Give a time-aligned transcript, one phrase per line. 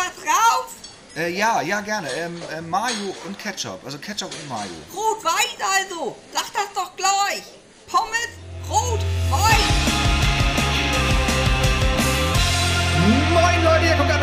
[0.00, 0.66] was drauf?
[1.16, 2.08] Äh, ja, ja, gerne.
[2.12, 3.80] Ähm, äh, Mayo und Ketchup.
[3.84, 4.70] Also Ketchup und Mayo.
[4.94, 6.16] Rot-Weiß also.
[6.32, 7.59] Sag das doch gleich.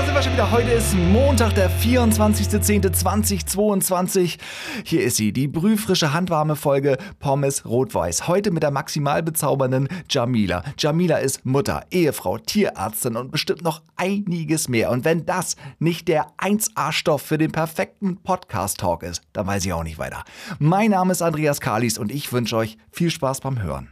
[0.07, 0.51] Sind wir schon wieder.
[0.51, 4.37] Heute ist Montag, der 24.10.2022.
[4.85, 8.29] Hier ist sie, die brühfrische, handwarme Folge Pommes Rot-Weiß.
[8.29, 10.63] Heute mit der maximal bezaubernden Jamila.
[10.77, 14.91] Jamila ist Mutter, Ehefrau, Tierärztin und bestimmt noch einiges mehr.
[14.91, 19.83] Und wenn das nicht der 1A-Stoff für den perfekten Podcast-Talk ist, dann weiß ich auch
[19.83, 20.23] nicht weiter.
[20.57, 23.89] Mein Name ist Andreas Kalis und ich wünsche euch viel Spaß beim Hören.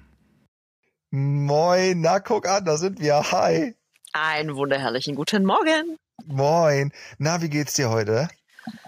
[1.12, 3.22] Moin, na guck an, da sind wir.
[3.34, 3.76] Hi.
[4.14, 5.98] Einen wunderherrlichen guten Morgen.
[6.24, 6.92] Moin.
[7.18, 8.28] Na, wie geht's dir heute?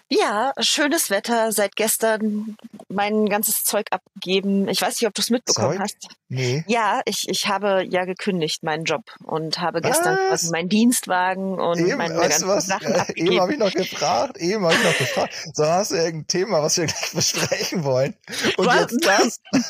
[0.10, 1.52] Ja, schönes Wetter.
[1.52, 2.56] Seit gestern
[2.88, 4.70] mein ganzes Zeug abgegeben.
[4.70, 5.82] Ich weiß nicht, ob du es mitbekommen Zeug?
[5.82, 6.08] hast.
[6.30, 6.64] Nee.
[6.68, 10.28] Ja, ich, ich habe ja gekündigt meinen Job und habe gestern Was?
[10.30, 12.68] quasi meinen Dienstwagen und Eben, meine ganzen was?
[12.68, 13.52] Sachen Äh, eben habe abgegeben.
[13.52, 15.34] ich noch gefragt, eben habe ich noch gefragt.
[15.54, 18.16] So, hast du irgendein Thema, was wir gleich besprechen wollen?
[18.58, 18.92] Und Was?
[18.92, 19.42] jetzt das?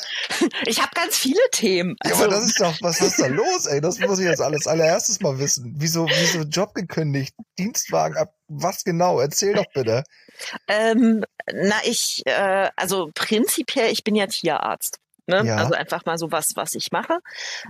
[0.66, 1.96] Ich habe ganz viele Themen.
[2.04, 3.80] Ja, Also, aber das ist doch, was ist da los, ey?
[3.80, 5.74] Das muss ich jetzt alles allererstes mal wissen.
[5.78, 7.34] Wieso, wieso Job gekündigt?
[7.58, 9.20] Dienstwagen ab, was genau?
[9.20, 10.04] Erzähl doch bitte.
[10.68, 14.98] ähm, na, ich, äh, also prinzipiell, ich bin ja Tierarzt.
[15.26, 15.44] Ne?
[15.44, 15.56] Ja.
[15.56, 17.18] Also einfach mal so was, was ich mache.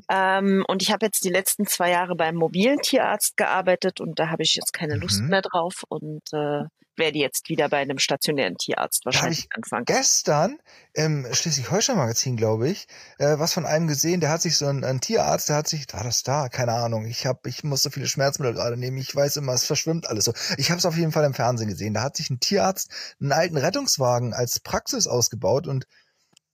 [0.09, 4.31] Ähm, und ich habe jetzt die letzten zwei Jahre beim mobilen Tierarzt gearbeitet und da
[4.31, 5.29] habe ich jetzt keine Lust Mhm.
[5.29, 6.63] mehr drauf und äh,
[6.99, 9.85] werde jetzt wieder bei einem stationären Tierarzt wahrscheinlich ich anfangen.
[9.85, 10.59] Gestern
[10.93, 12.87] im Schleswig-Holstein-Magazin, glaube ich,
[13.19, 15.87] äh, was von einem gesehen, der hat sich so ein, ein Tierarzt, der hat sich,
[15.93, 16.49] war das da?
[16.49, 17.07] Keine Ahnung.
[17.07, 18.99] Ich hab, ich muss so viele Schmerzmittel gerade nehmen.
[18.99, 20.33] Ich weiß immer, es verschwimmt alles so.
[20.57, 21.95] Ich habe es auf jeden Fall im Fernsehen gesehen.
[21.95, 22.91] Da hat sich ein Tierarzt
[23.21, 25.87] einen alten Rettungswagen als Praxis ausgebaut und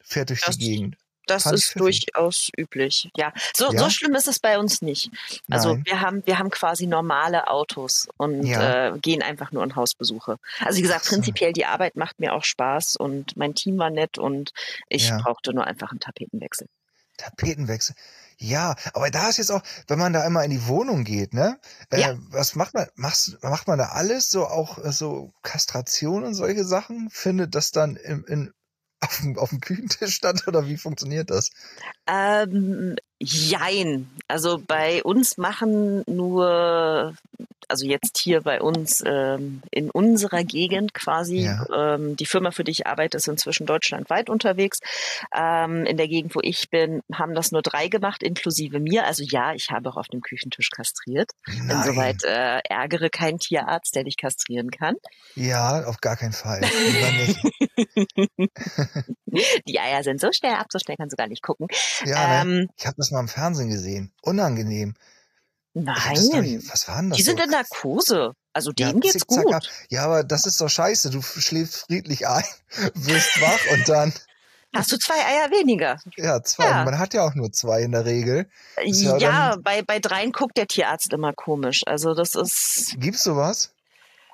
[0.02, 0.96] fährt durch Das- die Gegend.
[1.26, 3.10] Das ich ist durchaus üblich.
[3.16, 3.78] Ja, so, Ja?
[3.78, 5.10] so schlimm ist es bei uns nicht.
[5.50, 5.84] Also Nein.
[5.86, 8.88] wir haben, wir haben quasi normale Autos und Ja.
[8.94, 10.36] äh, gehen einfach nur in Hausbesuche.
[10.60, 14.18] Also wie gesagt, prinzipiell die Arbeit macht mir auch Spaß und mein Team war nett
[14.18, 14.52] und
[14.88, 15.18] ich Ja.
[15.18, 16.66] brauchte nur einfach einen Tapetenwechsel.
[17.16, 17.94] Tapetenwechsel.
[18.38, 21.58] Ja, aber da ist jetzt auch, wenn man da immer in die Wohnung geht, ne?
[21.90, 22.16] Äh, Ja.
[22.30, 22.88] Was macht man?
[22.96, 27.08] Machst, macht man da alles so auch äh, so Kastration und solche Sachen?
[27.10, 28.52] Findet das dann im, in,
[29.08, 31.50] auf, dem, auf Küchentisch statt oder wie funktioniert das?
[32.06, 34.08] Ähm, jein.
[34.28, 37.14] Also bei uns machen nur,
[37.68, 41.66] also jetzt hier bei uns ähm, in unserer Gegend quasi, Ja.
[41.94, 44.80] ähm, die Firma, für die ich arbeite, ist inzwischen deutschlandweit unterwegs.
[45.36, 49.04] Ähm, in der Gegend, wo ich bin, haben das nur drei gemacht, inklusive mir.
[49.06, 51.30] Also ja, ich habe auch auf dem Küchentisch kastriert.
[51.46, 54.94] Insoweit äh, ärgere keinen Tierarzt, der dich kastrieren kann.
[55.34, 56.60] Ja, auf gar keinen Fall.
[59.66, 61.66] Die Eier sind so schnell ab, so schnell kannst du gar nicht gucken.
[62.04, 62.50] Ja, ne?
[62.60, 64.12] ähm, Ich habe das mal im Fernsehen gesehen.
[64.22, 64.94] Unangenehm.
[65.72, 66.42] Das doch nein.
[66.42, 67.16] nicht- was war denn das?
[67.16, 67.44] Die sind so?
[67.44, 68.32] in Narkose.
[68.52, 69.54] Also Ja, denen geht's zickzack gut.
[69.54, 69.62] ab.
[69.88, 71.10] Ja, aber das ist doch scheiße.
[71.10, 72.44] Du schläfst friedlich ein,
[72.94, 74.12] wirst wach und dann,
[74.76, 75.98] Hast du zwei Eier weniger?
[76.16, 76.64] ja, zwei.
[76.64, 76.84] Ja.
[76.84, 78.48] Man hat ja auch nur zwei in der Regel.
[78.84, 81.82] Ist ja Ja, bei, bei dreien guckt der Tierarzt immer komisch.
[81.86, 83.70] Also das ist Gibt's sowas?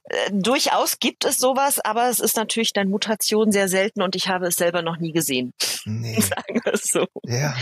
[0.05, 4.29] Äh, durchaus gibt es sowas, aber es ist natürlich dann Mutation sehr selten und ich
[4.29, 5.53] habe es selber noch nie gesehen.
[5.85, 6.21] Nee.
[6.21, 7.07] Sagen wir es so.
[7.25, 7.55] Ja.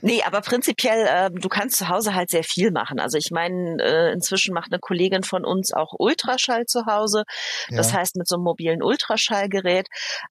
[0.00, 3.00] Nee, aber prinzipiell, äh, du kannst zu Hause halt sehr viel machen.
[3.00, 7.24] Also ich meine, äh, inzwischen macht eine Kollegin von uns auch Ultraschall zu Hause.
[7.70, 7.98] Das ja.
[7.98, 9.88] heißt mit so einem mobilen Ultraschallgerät.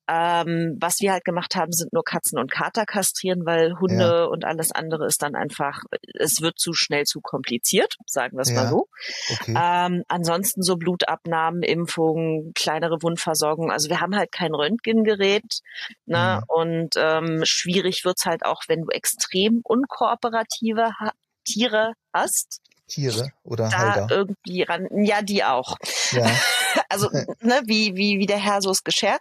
[0.07, 4.45] Ähm, was wir halt gemacht haben, sind nur Katzen und Kater kastrieren, weil Hunde und
[4.45, 5.83] alles andere ist dann einfach,
[6.13, 8.63] es wird zu schnell zu kompliziert, sagen wir es Ja.
[8.63, 8.87] mal so.
[9.31, 9.55] Okay.
[9.57, 13.71] Ähm, ansonsten so Blutabnahmen, Impfungen, kleinere Wundversorgung.
[13.71, 15.61] Also wir haben halt kein Röntgengerät.
[16.05, 16.41] Ne?
[16.41, 16.43] Mhm.
[16.47, 21.11] Und ähm, schwierig wird's halt auch, wenn du extrem unkooperative ha
[21.45, 24.07] Tiere hast, Tiere oder da Halter.
[24.09, 24.87] irgendwie ran.
[24.91, 25.77] Ja, die auch.
[26.11, 26.29] Ja.
[26.87, 27.09] Also,
[27.41, 29.17] ne, wie, wie, wie der Herr so ist Geschirr.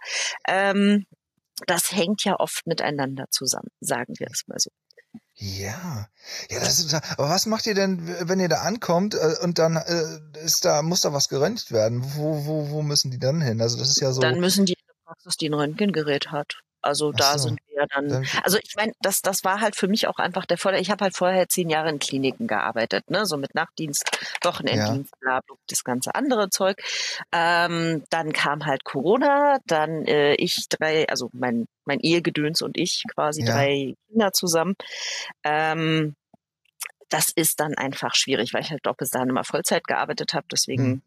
[0.47, 1.05] Ähm,
[1.65, 4.69] das hängt ja oft miteinander zusammen, sagen wir es mal so.
[5.35, 6.07] Ja.
[6.49, 9.77] Ja, das ist, aber was macht ihr denn, wenn ihr da ankommt äh, und dann
[9.77, 12.03] äh, ist da, muss da was geröntgt werden?
[12.15, 13.61] Wo, wo, wo müssen die dann hin?
[13.61, 14.21] Also das ist ja so.
[14.21, 16.59] Dann müssen die in der Praxis, die ein Röntgengerät hat.
[16.81, 17.49] Also da so.
[17.49, 18.07] sind wir dann.
[18.09, 20.81] Dann- Also ich meine, das, das war halt für mich auch einfach der Vorteil.
[20.81, 24.09] Ich habe halt vorher zehn Jahre in Kliniken gearbeitet, ne, so mit Nachtdienst,
[24.43, 26.81] Wochenenddienst, bla, bla, das ganze andere Zeug.
[27.33, 33.03] Ähm, dann kam halt Corona, dann äh, ich drei, also mein mein Ehegedöns und ich
[33.13, 33.53] quasi Ja.
[33.53, 34.75] drei Kinder zusammen.
[35.43, 36.15] Ähm,
[37.09, 40.45] das ist dann einfach schwierig, weil ich halt auch bis dahin immer Vollzeit gearbeitet habe.
[40.51, 41.01] Deswegen Hm.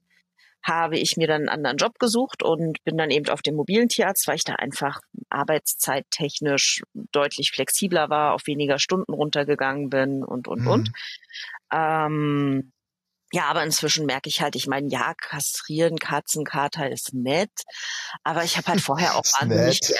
[0.63, 3.89] Habe ich mir dann einen anderen Job gesucht und bin dann eben auf den mobilen
[3.89, 5.01] Tierarzt, weil ich da einfach
[5.31, 10.67] arbeitszeittechnisch deutlich flexibler war, auf weniger Stunden runtergegangen bin und, und, Mhm.
[10.69, 10.91] und.
[11.73, 12.73] Ähm,
[13.35, 17.51] Ja, aber inzwischen merke ich halt, ich meine, ja, kastrieren, Katzenkater ist nett,
[18.25, 19.97] aber ich habe halt vorher auch wahnsinnig nett.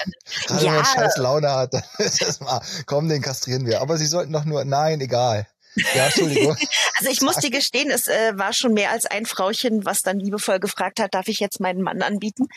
[0.47, 0.63] gerne.
[0.63, 3.81] Ja, man scheiß Laune hat, ist das mal, komm, den kastrieren wir.
[3.81, 5.47] Aber sie sollten doch nur, nein, egal.
[5.95, 6.55] Ja, Entschuldigung.
[6.99, 10.19] also ich muss dir gestehen, es äh, war schon mehr als ein Frauchen, was dann
[10.19, 12.47] liebevoll gefragt hat, darf ich jetzt meinen Mann anbieten?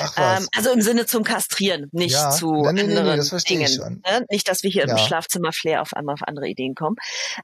[0.00, 0.40] Ach was.
[0.42, 3.28] Ähm, also im Sinne zum Kastrieren, nicht Ja, zu nee, nee, nee, nee, anderen das
[3.30, 4.02] verstehe ich Dingen.
[4.02, 4.02] schon.
[4.06, 4.26] Ne?
[4.30, 4.98] Nicht, dass wir hier im Ja.
[4.98, 6.96] Schlafzimmer Flair auf einmal auf andere Ideen kommen.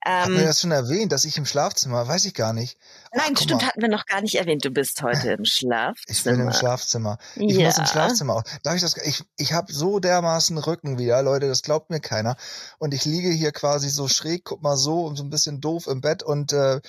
[0.02, 2.76] Hat mir Ähm, das schon erwähnt, dass ich im Schlafzimmer, weiß ich gar nicht.
[3.16, 4.64] Nein, stimmt, mal, hatten wir noch gar nicht erwähnt.
[4.64, 5.94] Du bist heute im Schlafzimmer.
[6.08, 7.18] Ich bin im Schlafzimmer.
[7.36, 7.66] Ich ja.
[7.66, 8.42] muss im Schlafzimmer auch.
[8.62, 8.96] Darf ich das?
[8.96, 12.36] Ich, ich habe so dermaßen Rücken wieder, Leute, das glaubt mir keiner.
[12.78, 15.86] Und ich liege hier quasi so schräg, guck mal so und so ein bisschen doof
[15.86, 16.80] im Bett und äh,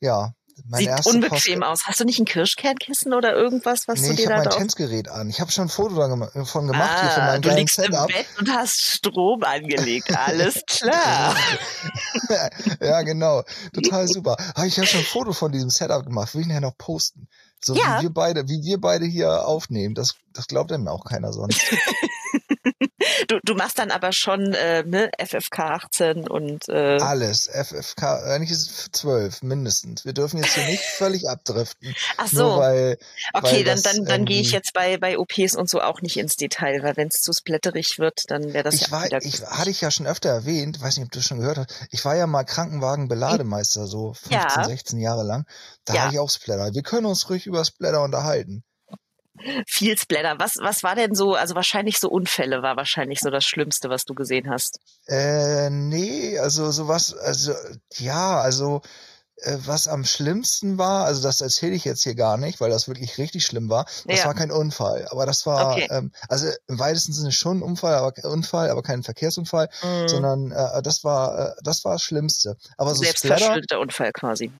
[0.00, 0.34] ja,
[0.68, 1.86] mein Sieht unbequem Post aus.
[1.86, 4.44] Hast du nicht ein Kirschkernkissen oder irgendwas, was Nee, du ich dir habe da mein
[4.48, 4.56] drauf...
[4.58, 5.28] Tänzgerät an.
[5.28, 8.08] Ich habe schon ein Foto davon gemacht hier von Ah, meinem du liegst im Setup.
[8.08, 10.16] Bett und hast Strom angelegt.
[10.16, 11.36] Alles klar.
[12.80, 13.42] ja, genau.
[13.72, 14.36] Total super.
[14.56, 16.34] Habe ich ja schon ein Foto von diesem Setup gemacht.
[16.34, 17.28] Will ich nachher noch posten.
[17.64, 17.98] So Ja.
[17.98, 19.94] wie wir beide, wie wir beide hier aufnehmen.
[19.94, 21.60] Das, das glaubt mir auch keiner sonst.
[23.28, 27.48] Du, du machst dann aber schon äh, ne, FFK 18 und äh, Alles.
[27.48, 30.04] FFK, eigentlich ist es 12 mindestens.
[30.04, 31.94] Wir dürfen jetzt hier nicht völlig abdriften.
[32.16, 32.56] ach so.
[32.58, 32.98] weil,
[33.32, 35.80] Okay, weil dann, das dann, dann gehe ich irgendwie- jetzt bei, bei OPs und so
[35.80, 38.90] auch nicht ins Detail, weil wenn es zu splatterig wird, dann wäre das ich ja
[38.92, 39.50] war, wieder ich gut.
[39.50, 41.70] hatte ich ja schon öfter erwähnt, weiß nicht, ob du schon gehört hast.
[41.90, 44.64] Ich war ja mal Krankenwagen-Belademeister, so 15, Ja.
[44.64, 45.44] 16 Jahre lang.
[45.84, 46.00] Da Ja.
[46.02, 46.72] hatte ich auch Splatter.
[46.74, 48.62] Wir können uns ruhig über Splatter unterhalten.
[49.66, 50.38] Viel Splatter.
[50.38, 54.04] Was, was war denn so, also wahrscheinlich so Unfälle war wahrscheinlich so das Schlimmste, was
[54.04, 54.78] du gesehen hast.
[55.08, 57.52] Äh, nee, also sowas, also
[57.96, 58.82] ja, also
[59.36, 62.88] äh, was am schlimmsten war, also das erzähle ich jetzt hier gar nicht, weil das
[62.88, 63.86] wirklich richtig schlimm war.
[64.06, 64.26] Das Ja.
[64.26, 65.88] war kein Unfall, aber das war, Okay.
[65.90, 70.08] ähm, also im weitesten Sinne schon ein Unfall, aber Unfall, aber kein Verkehrsunfall, Mhm.
[70.08, 72.56] sondern äh, das war, äh, das war das Schlimmste.
[72.76, 74.52] Aber so Selbstverschuldeter Unfall quasi.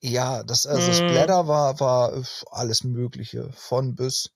[0.00, 1.08] Ja, das also Mhm.
[1.08, 4.30] Splatter war war äh, alles Mögliche von bis.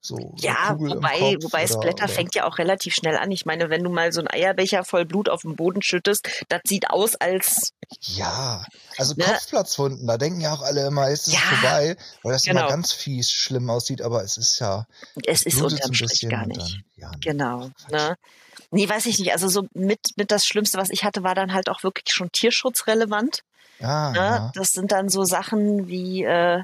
[0.00, 3.30] So, Ja, wobei, wobei Splatter oder, fängt ja auch relativ schnell an.
[3.30, 6.60] Ich meine, wenn du mal so einen Eierbecher voll Blut auf den Boden schüttest, das
[6.66, 8.66] sieht aus, als Ja,
[8.98, 9.24] also Ne?
[9.24, 12.60] Kopfplatzwunden, da denken ja auch alle immer, ist es Ja, vorbei, weil das genau.
[12.60, 14.86] immer ganz fies schlimm aussieht, aber es ist ja,
[15.26, 16.60] es ist unterm ein Strich bisschen gar nicht.
[16.60, 17.10] dann, ja.
[17.22, 17.70] Genau.
[17.90, 18.16] Ne?
[18.70, 19.32] Nee, weiß ich nicht.
[19.32, 22.30] Also so mit, mit das Schlimmste, was ich hatte, war dann halt auch wirklich schon
[22.30, 23.42] tierschutzrelevant.
[23.82, 24.16] Ah, Ne?
[24.18, 24.52] ja.
[24.54, 26.62] Das sind dann so Sachen wie äh,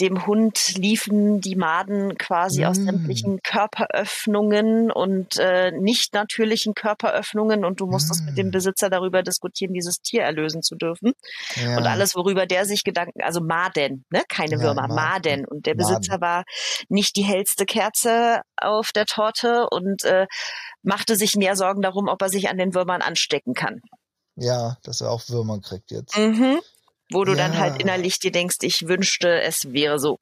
[0.00, 2.84] dem Hund liefen die Maden quasi aus Mm.
[2.84, 8.52] sämtlichen Körperöffnungen und äh, nicht natürlichen Körperöffnungen und du musstest mit dem Mm.
[8.52, 11.12] Besitzer darüber diskutieren, dieses Tier erlösen zu dürfen.
[11.56, 11.76] ja.
[11.76, 14.22] Und alles, worüber der sich Gedanken, also Maden, ne?
[14.28, 14.94] keine Ja, Würmer, Maden.
[14.94, 15.44] Maden.
[15.46, 15.86] Und der Maden.
[15.88, 16.44] Besitzer war
[16.88, 20.26] nicht die hellste Kerze auf der Torte und äh,
[20.82, 23.80] machte sich mehr Sorgen darum, ob er sich an den Würmern anstecken kann.
[24.40, 26.16] Ja, dass er auch Würmer kriegt jetzt.
[26.16, 26.60] Mhm.
[27.10, 27.60] Wo du dann Ja.
[27.60, 30.18] halt innerlich dir denkst, ich wünschte, es wäre so.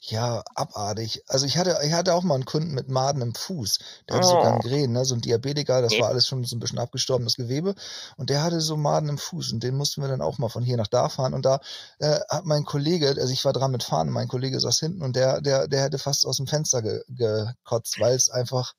[0.00, 1.22] Ja, abartig.
[1.28, 3.78] Also ich hatte, ich hatte auch mal einen Kunden mit Maden im Fuß.
[4.08, 4.42] Der hatte so Oh.
[4.42, 5.04] Gangren, ne?
[5.04, 7.74] so ein Diabetiker, das war alles schon so ein bisschen abgestorbenes Gewebe.
[8.16, 10.64] Und der hatte so Maden im Fuß und den mussten wir dann auch mal von
[10.64, 11.34] hier nach da fahren.
[11.34, 11.60] Und da
[11.98, 15.14] äh, hat mein Kollege, also ich war dran mit fahren, mein Kollege saß hinten und
[15.14, 18.72] der, der, der hätte fast aus dem Fenster ge gekotzt, weil es einfach,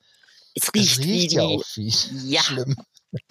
[0.56, 1.94] Es es riecht, wie riecht ja auch wie
[2.28, 2.42] Ja.
[2.44, 2.76] schlimm.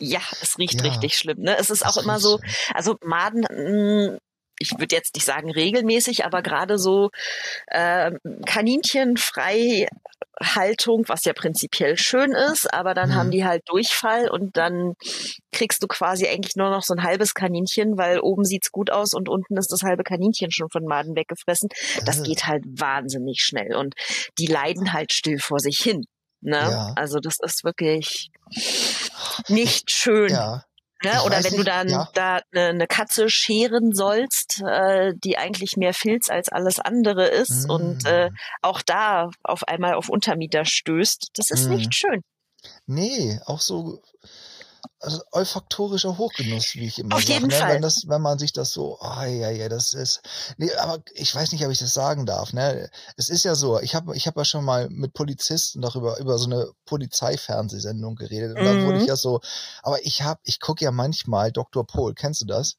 [0.01, 0.89] Ja, es riecht Ja.
[0.91, 1.39] richtig schlimm.
[1.41, 1.57] Ne?
[1.59, 2.39] Es ist auch Es immer so,
[2.75, 4.19] also Maden, mh,
[4.61, 7.11] ich würde jetzt nicht sagen regelmäßig, aber gerade so
[7.69, 8.11] äh,
[8.45, 9.89] Kaninchenfreihaltung,
[11.09, 13.15] was ja prinzipiell schön ist, aber dann Mhm.
[13.15, 14.95] haben die halt Durchfall und dann
[15.53, 19.15] kriegst du quasi eigentlich nur noch so ein halbes Kaninchen, weil oben sieht's gut aus
[19.15, 21.69] und unten ist das halbe Kaninchen schon von Maden weggefressen.
[22.05, 22.23] Das Äh.
[22.25, 23.95] geht halt wahnsinnig schnell und
[24.39, 26.05] die leiden halt still vor sich hin.
[26.41, 26.57] Ne?
[26.57, 26.93] Ja.
[26.97, 28.31] Also das ist wirklich
[29.49, 30.31] nicht schön.
[30.31, 30.65] Ja.
[31.05, 31.23] Ne?
[31.25, 32.09] Oder wenn du nicht, dann ja.
[32.15, 37.71] da eine ne Katze scheren sollst, äh, die eigentlich mehr Filz als alles andere ist
[37.71, 38.35] und äh, Mm.
[38.63, 41.75] auch da auf einmal auf Untermieter stößt, das ist Mm.
[41.75, 42.23] nicht schön.
[42.87, 44.03] Nee, auch so
[45.01, 47.35] also olfaktorischer Hochgenuss, wie ich immer Auf sage.
[47.35, 47.55] jeden ne?
[47.55, 47.75] Fall.
[47.75, 50.23] Wenn, das, wenn man sich das so, ah ja, ja, das ist.
[50.57, 52.53] Nee, aber ich weiß nicht, ob ich das sagen darf.
[52.53, 52.91] Ne?
[53.17, 56.39] Es ist ja so, ich habe ich hab ja schon mal mit Polizisten darüber über
[56.39, 58.57] so eine Polizeifernsehsendung geredet.
[58.59, 59.03] Und dann wurde Mhm.
[59.03, 59.41] ich ja so,
[59.83, 61.87] aber ich habe, ich gucke ja manchmal Dr.
[61.87, 62.77] Pol, kennst du das?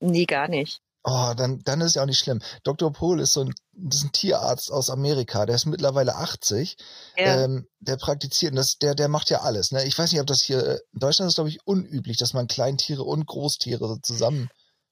[0.00, 0.80] Nee, gar nicht.
[1.04, 2.40] Oh, dann, dann ist es ja auch nicht schlimm.
[2.62, 2.92] Dr.
[2.92, 6.76] Pohl ist so ein, das ist ein Tierarzt aus Amerika, der ist mittlerweile 80.
[7.16, 7.44] Ja.
[7.44, 9.72] Ähm, der praktiziert, und das, der, der macht ja alles.
[9.72, 9.84] Ne?
[9.84, 13.02] Ich weiß nicht, ob das hier, in Deutschland ist glaube ich unüblich, dass man Kleintiere
[13.02, 14.48] und Großtiere so zusammen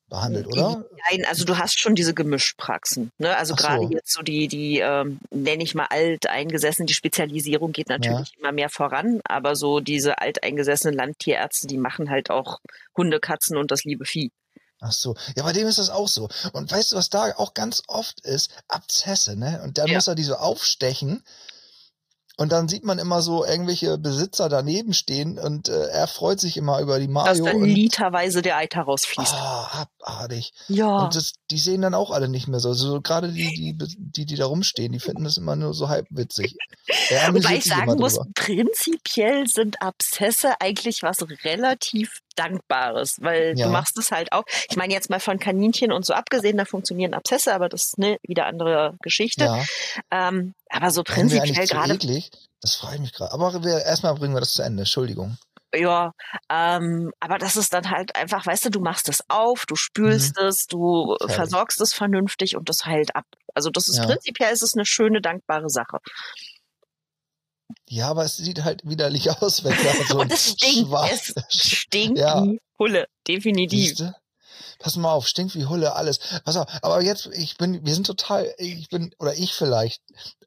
[0.09, 0.85] behandelt, oder?
[1.09, 3.13] Nein, also du hast schon diese Gemischpraxen.
[3.19, 3.37] Ne?
[3.37, 3.91] Also Ach gerade so.
[3.91, 8.69] jetzt so die, die ähm, nenne ich mal alteingesessen, die Spezialisierung geht natürlich immer mehr
[8.69, 12.59] voran, aber so diese alteingesessenen Landtierärzte, die machen halt auch
[12.97, 14.33] Hunde, Katzen und das liebe Vieh.
[14.81, 15.15] Ach so.
[15.37, 16.29] Ja, bei dem ist das auch so.
[16.53, 18.51] Und weißt du, was da auch ganz oft ist?
[18.69, 19.61] Abzesse, ne?
[19.63, 19.95] Und dann Ja.
[19.97, 21.23] muss er die so aufstechen.
[22.39, 26.57] Und dann sieht man immer so irgendwelche Besitzer daneben stehen und äh, er freut sich
[26.57, 27.45] immer über die Dass Mario.
[27.45, 29.35] dann und, literweise der Eiter rausfließt.
[29.35, 30.55] ah, abartig.
[30.69, 31.05] ja.
[31.05, 32.73] Und das, die sehen dann auch alle nicht mehr so.
[32.73, 36.07] So gerade die, die, die, die da rumstehen, die finden das immer nur so halb
[36.09, 36.57] witzig.
[37.29, 43.67] Wobei ich sagen muss, prinzipiell sind Abszesse eigentlich was relativ Dankbares, weil Ja.
[43.67, 44.45] du machst es halt auch.
[44.71, 47.99] Ich meine jetzt mal von Kaninchen und so abgesehen, da funktionieren Abszesse, aber das ist
[47.99, 49.45] eine wieder andere Geschichte.
[49.45, 49.65] Ja,
[50.11, 51.99] Ähm, aber so prinzipiell gerade?
[52.63, 53.33] Das frage ich mich gerade.
[53.33, 54.83] Aber wir, erstmal bringen wir das zu Ende.
[54.83, 55.37] Entschuldigung.
[55.75, 56.13] ja,
[56.51, 60.37] ähm, aber das ist dann halt einfach, weißt du, du machst es auf, du spülst
[60.39, 61.17] es, du Mhm.
[61.21, 61.35] Fertig.
[61.37, 63.25] versorgst es vernünftig und das heilt ab.
[63.55, 64.07] Also das ist Ja.
[64.07, 65.99] prinzipiell ist es eine schöne, dankbare Sache.
[67.93, 71.63] Ja, aber es sieht halt widerlich aus, wenn da so und es stinkt, schwarz- es
[71.69, 72.45] stinkt Ja.
[72.45, 73.89] wie Hulle, definitiv.
[73.89, 74.15] Siehste?
[74.79, 76.19] Pass mal auf, stinkt wie Hulle, alles.
[76.45, 80.03] Pass auf, aber jetzt, ich bin, wir sind total, ich bin, oder ich vielleicht.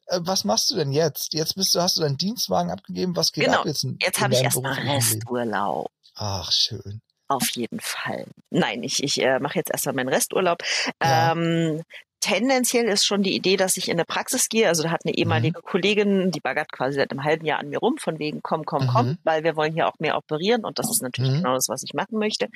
[0.06, 1.34] Äh, Was machst du denn jetzt?
[1.34, 3.84] Jetzt bist du, hast du deinen Dienstwagen abgegeben, was geht Genau, ab jetzt?
[3.84, 4.72] in- Jetzt habe ich erstmal?
[4.72, 5.90] Resturlaub.
[6.14, 7.00] Ach, schön.
[7.28, 8.26] Auf jeden Fall.
[8.50, 10.62] Nein, ich, ich äh, mache jetzt erstmal meinen Resturlaub.
[11.02, 11.32] Ja.
[11.32, 11.82] Ähm,
[12.24, 14.66] tendenziell ist schon die Idee, dass ich in eine Praxis gehe.
[14.68, 17.78] Also da hat eine ehemalige Kollegin, die baggert quasi seit einem halben Jahr an mir
[17.78, 19.18] rum, von wegen komm, komm, komm, Mhm.
[19.24, 21.36] weil wir wollen hier auch mehr operieren und das ist natürlich Mhm.
[21.42, 22.48] genau das, was ich machen möchte.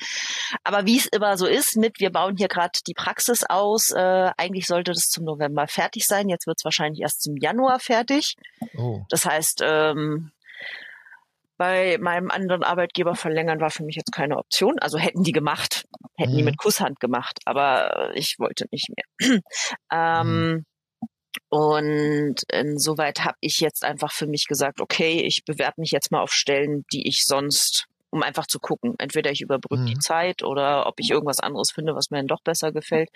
[0.64, 3.90] Aber wie es immer so ist, mit wir bauen hier gerade die Praxis aus.
[3.90, 6.28] Äh, eigentlich sollte das zum November fertig sein.
[6.28, 8.36] Jetzt wird es wahrscheinlich erst zum Januar fertig.
[8.76, 9.02] Oh.
[9.10, 10.30] Das heißt, ähm,
[11.58, 14.78] bei meinem anderen Arbeitgeber verlängern war für mich jetzt keine Option.
[14.78, 15.84] Also hätten die gemacht,
[16.16, 16.46] hätten die Mhm.
[16.46, 19.40] mit Kusshand gemacht, aber ich wollte nicht mehr.
[19.92, 20.64] ähm,
[21.50, 26.20] Und insoweit habe ich jetzt einfach für mich gesagt, okay, ich bewerbe mich jetzt mal
[26.20, 28.94] auf Stellen, die ich sonst um einfach zu gucken.
[28.98, 30.00] Entweder ich überbrücke die Mhm.
[30.00, 33.10] Zeit oder ob ich irgendwas anderes finde, was mir dann doch besser gefällt.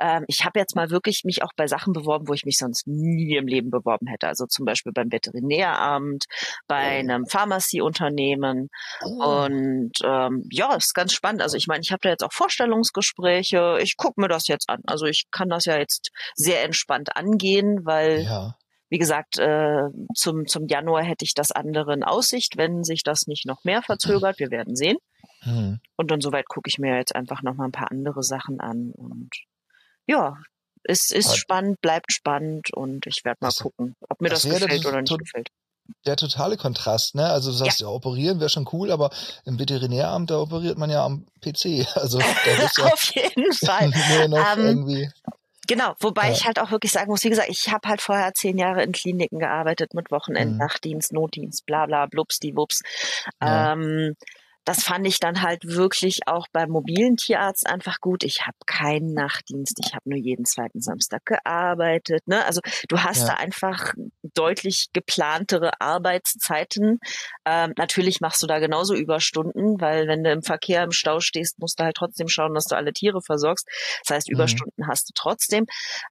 [0.00, 2.86] Ähm, ich habe jetzt mal wirklich mich auch bei Sachen beworben, wo ich mich sonst
[2.86, 4.28] nie im Leben beworben hätte.
[4.28, 6.24] Also zum Beispiel beim Veterinäramt,
[6.66, 8.68] bei einem Pharmazieunternehmen.
[9.04, 9.44] Oh.
[9.44, 11.42] Und ähm, ja, ist ganz spannend.
[11.42, 13.78] Also ich meine, ich habe da jetzt auch Vorstellungsgespräche.
[13.80, 14.80] Ich gucke mir das jetzt an.
[14.86, 18.54] Also ich kann das ja jetzt sehr entspannt angehen, weil Ja.
[18.92, 23.26] Wie gesagt, äh, zum, zum Januar hätte ich das andere in Aussicht, wenn sich das
[23.26, 24.38] nicht noch mehr verzögert.
[24.38, 24.98] Wir werden sehen.
[25.40, 25.80] Hm.
[25.96, 28.90] Und insoweit gucke ich mir jetzt einfach noch mal ein paar andere Sachen an.
[28.94, 29.30] Und
[30.06, 30.36] ja,
[30.84, 34.60] es ist spannend, bleibt spannend und ich werde mal Das- gucken, ob mir das, das
[34.60, 35.48] gefällt oder nicht gefällt.
[36.04, 37.26] Der totale Kontrast, ne?
[37.26, 39.08] Also du sagst ja, operieren wäre schon cool, aber
[39.46, 41.86] im Veterinäramt, da operiert man ja am PC.
[41.96, 42.26] Also da
[42.76, 43.88] ja Auf jeden Fall.
[44.28, 45.10] nur noch Ähm, irgendwie.
[45.72, 46.32] Genau, wobei Ja.
[46.32, 48.92] ich halt auch wirklich sagen muss, wie gesagt, ich habe halt vorher zehn Jahre in
[48.92, 50.58] Kliniken gearbeitet mit Wochenend, Mhm.
[50.58, 52.82] Nachtdienst, Notdienst, bla bla, blups, die Wups.
[53.40, 53.72] Ja.
[53.72, 54.14] Ähm,
[54.64, 58.24] das fand ich dann halt wirklich auch beim mobilen Tierarzt einfach gut.
[58.24, 62.26] Ich habe keinen Nachtdienst, ich habe nur jeden zweiten Samstag gearbeitet.
[62.26, 62.44] Ne?
[62.44, 63.26] Also du hast Ja.
[63.28, 63.92] da einfach
[64.34, 66.98] deutlich geplantere Arbeitszeiten.
[67.44, 71.58] Ähm, natürlich machst du da genauso Überstunden, weil wenn du im Verkehr im Stau stehst,
[71.58, 73.66] musst du halt trotzdem schauen, dass du alle Tiere versorgst.
[74.04, 74.34] Das heißt, Mhm.
[74.34, 75.66] Überstunden hast du trotzdem.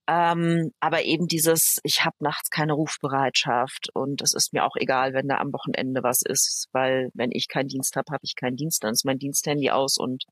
[0.07, 5.13] Ähm, aber eben dieses, ich habe nachts keine Rufbereitschaft und es ist mir auch egal,
[5.13, 8.57] wenn da am Wochenende was ist, weil wenn ich keinen Dienst habe, habe ich keinen
[8.57, 10.25] Dienst, dann ist mein Diensthandy aus und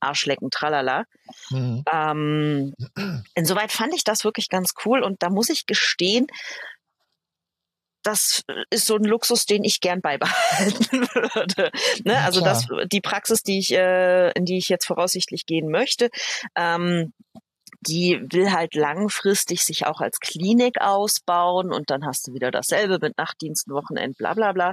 [0.00, 1.04] Arschlecken, tralala.
[1.48, 1.82] Hm.
[1.90, 2.74] Ähm,
[3.34, 6.26] insoweit fand ich das wirklich ganz cool und da muss ich gestehen,
[8.04, 11.70] das ist so ein Luxus, den ich gern beibehalten würde.
[12.04, 12.18] Ne?
[12.18, 16.10] Also das, die Praxis, die ich, äh, in die ich jetzt voraussichtlich gehen möchte,
[16.54, 17.14] ähm,
[17.86, 22.98] die will halt langfristig sich auch als Klinik ausbauen und dann hast du wieder dasselbe
[23.00, 24.72] mit Nachtdiensten, Wochenend, bla bla bla.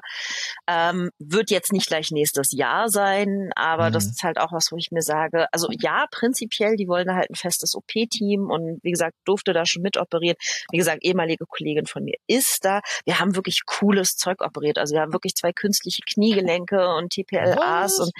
[0.67, 4.11] Ähm, wird jetzt nicht gleich nächstes Jahr sein, aber das Mhm.
[4.11, 7.29] ist halt auch was, wo ich mir sage, also ja, prinzipiell, die wollen da halt
[7.29, 10.37] ein festes OP-Team und wie gesagt, durfte da schon mitoperieren.
[10.71, 12.81] Wie gesagt, ehemalige Kollegin von mir ist da.
[13.05, 14.77] Wir haben wirklich cooles Zeug operiert.
[14.77, 17.99] Also wir haben wirklich zwei künstliche Kniegelenke und TPLAs Was?
[17.99, 18.11] und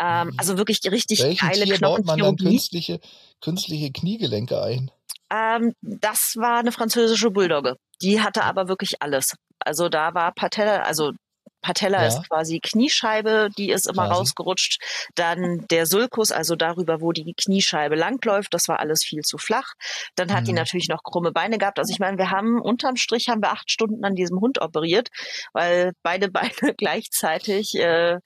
[0.00, 2.98] ähm, also wirklich die richtig Welchem geile Tier Knochenchirurgie.
[3.40, 4.90] Künstliche, Kniegelenke ein?
[5.30, 7.76] Ähm, das war eine französische Bulldogge.
[8.02, 9.34] Die hatte aber wirklich alles.
[9.60, 11.12] Also da war Patella, also
[11.60, 12.06] Patella Ja.
[12.06, 14.14] ist quasi Kniescheibe, die ist immer Quasi.
[14.20, 14.80] rausgerutscht.
[15.16, 19.72] Dann der Sulcus, also darüber, wo die Kniescheibe langläuft, das war alles viel zu flach.
[20.14, 20.58] Dann hat die Mhm.
[20.58, 21.78] natürlich noch krumme Beine gehabt.
[21.80, 25.08] Also ich meine, wir haben unterm Strich haben wir acht Stunden an diesem Hund operiert,
[25.52, 26.30] weil beide
[26.70, 28.18] Beine gleichzeitig äh,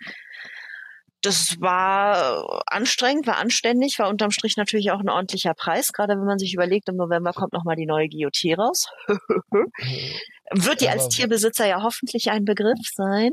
[1.22, 6.14] das war äh, anstrengend, war anständig, war unterm Strich natürlich auch ein ordentlicher Preis, gerade
[6.14, 8.88] wenn man sich überlegt, im November kommt nochmal die neue GOT raus.
[9.08, 13.30] Wird dir als Tierbesitzer ja hoffentlich ein Begriff sein.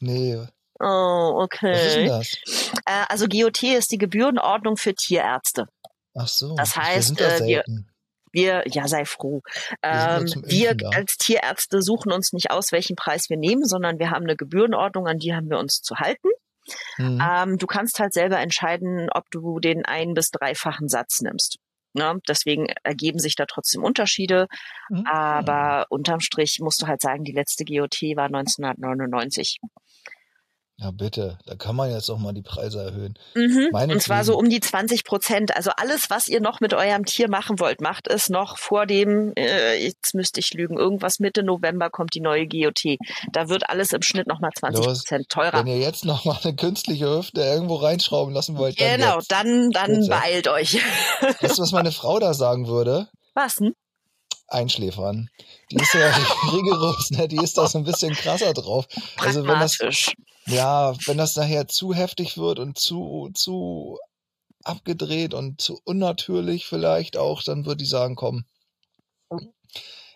[0.00, 0.38] Nee,
[0.80, 2.06] Oh, Was ist denn okay.
[2.06, 2.72] das?
[2.86, 5.66] Äh, also GOT ist die Gebührenordnung für Tierärzte.
[6.14, 6.54] Ach so.
[6.54, 7.64] Das wir heißt, sind da äh, wir-.
[8.30, 9.40] Wir, ja, sei froh.
[9.40, 9.42] nur
[9.82, 14.24] Ähm, wir als Tierärzte suchen uns nicht aus, welchen Preis wir nehmen, sondern wir haben
[14.24, 16.28] eine Gebührenordnung, an die haben wir uns zu halten.
[16.96, 17.22] Hm.
[17.22, 21.58] Ähm, du kannst halt selber entscheiden, ob du den ein- bis dreifachen Satz nimmst.
[21.94, 22.20] Ne?
[22.28, 24.46] Deswegen ergeben sich da trotzdem Unterschiede.
[24.88, 25.06] Hm.
[25.06, 29.58] Aber unterm Strich musst du halt sagen, die letzte GOT war 1999.
[30.80, 31.38] Ja, bitte.
[31.44, 33.18] Da kann man jetzt auch mal die Preise erhöhen.
[33.34, 33.70] Mhm.
[33.72, 35.56] Und zwar so um die 20 Prozent.
[35.56, 39.32] Also alles, was ihr noch mit eurem Tier machen wollt, macht es noch vor dem,
[39.36, 42.96] äh, jetzt müsste ich lügen, irgendwas Mitte November kommt die neue GOT.
[43.32, 45.58] Da wird alles im Schnitt nochmal 20 Los, Prozent teurer.
[45.58, 49.32] Wenn ihr jetzt noch mal eine künstliche Hüfte irgendwo reinschrauben lassen wollt, dann Genau, jetzt.
[49.32, 50.08] dann, dann Bitte.
[50.08, 50.74] beeilt euch.
[51.40, 53.08] Weißt du, was meine Frau da sagen würde?
[53.34, 53.72] Was denn?
[54.48, 55.30] Einschläfern.
[55.70, 56.08] Die ist ja
[56.52, 57.28] rigoros, ne?
[57.28, 58.86] Die ist da so ein bisschen krasser drauf.
[59.18, 59.78] Also wenn das,
[60.46, 63.98] ja, wenn das nachher zu heftig wird und zu, zu
[64.64, 68.44] abgedreht und zu unnatürlich vielleicht auch, dann würde ich sagen, komm.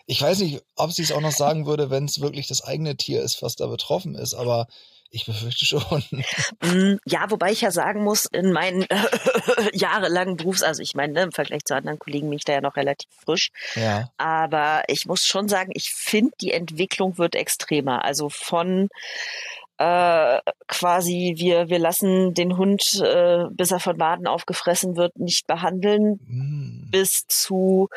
[0.05, 2.97] Ich weiß nicht, ob sie es auch noch sagen würde, wenn es wirklich das eigene
[2.97, 4.67] Tier ist, was da betroffen ist, aber
[5.13, 6.03] ich befürchte schon.
[6.61, 8.85] Mm, Ja, wobei ich ja sagen muss, in meinen
[9.73, 12.61] jahrelangen Berufs, also ich meine, ne, im Vergleich zu anderen Kollegen bin ich da ja
[12.61, 14.09] noch relativ frisch, Ja.
[14.17, 18.03] aber ich muss schon sagen, ich finde, die Entwicklung wird extremer.
[18.05, 18.89] Also von
[19.77, 25.47] äh, quasi, wir, wir lassen den Hund, äh, bis er von Maden aufgefressen wird, nicht
[25.47, 26.87] behandeln, Hm.
[26.91, 27.89] bis zu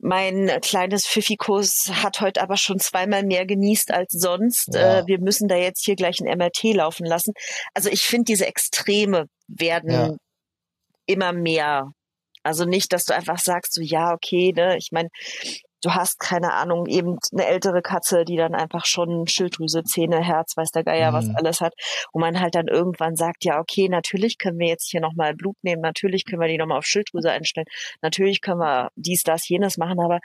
[0.00, 4.74] mein kleines Pfiffikus hat heute aber schon zweimal mehr genießt als sonst.
[4.74, 5.00] Ja.
[5.00, 7.32] Äh, wir müssen da jetzt hier gleich ein MRT laufen lassen.
[7.74, 10.16] Also ich finde, diese Extreme werden Ja.
[11.06, 11.90] immer mehr.
[12.44, 15.08] Also nicht, dass du einfach sagst, so ja, okay, ne, ich meine,
[15.82, 20.56] du hast keine Ahnung, eben eine ältere Katze, die dann einfach schon Schilddrüse, Zähne, Herz,
[20.56, 21.34] weiß der Geier, was Mhm.
[21.36, 21.74] alles hat,
[22.12, 25.56] wo man halt dann irgendwann sagt, ja, okay, natürlich können wir jetzt hier nochmal Blut
[25.62, 27.66] nehmen, natürlich können wir die nochmal auf Schilddrüse einstellen,
[28.02, 30.18] natürlich können wir dies, das, jenes machen, aber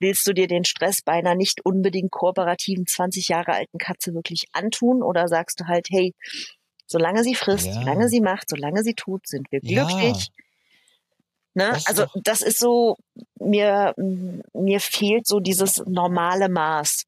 [0.00, 4.44] willst du dir den Stress bei einer nicht unbedingt kooperativen 20 Jahre alten Katze wirklich
[4.52, 6.14] antun oder sagst du halt, hey,
[6.86, 7.74] solange sie frisst, Ja.
[7.80, 9.84] solange sie macht, solange sie tut, sind wir Ja.
[11.54, 11.70] Ne?
[11.72, 12.96] Das Also doch- das ist so,
[13.38, 13.94] mir,
[14.52, 17.04] mir fehlt so dieses normale Maß,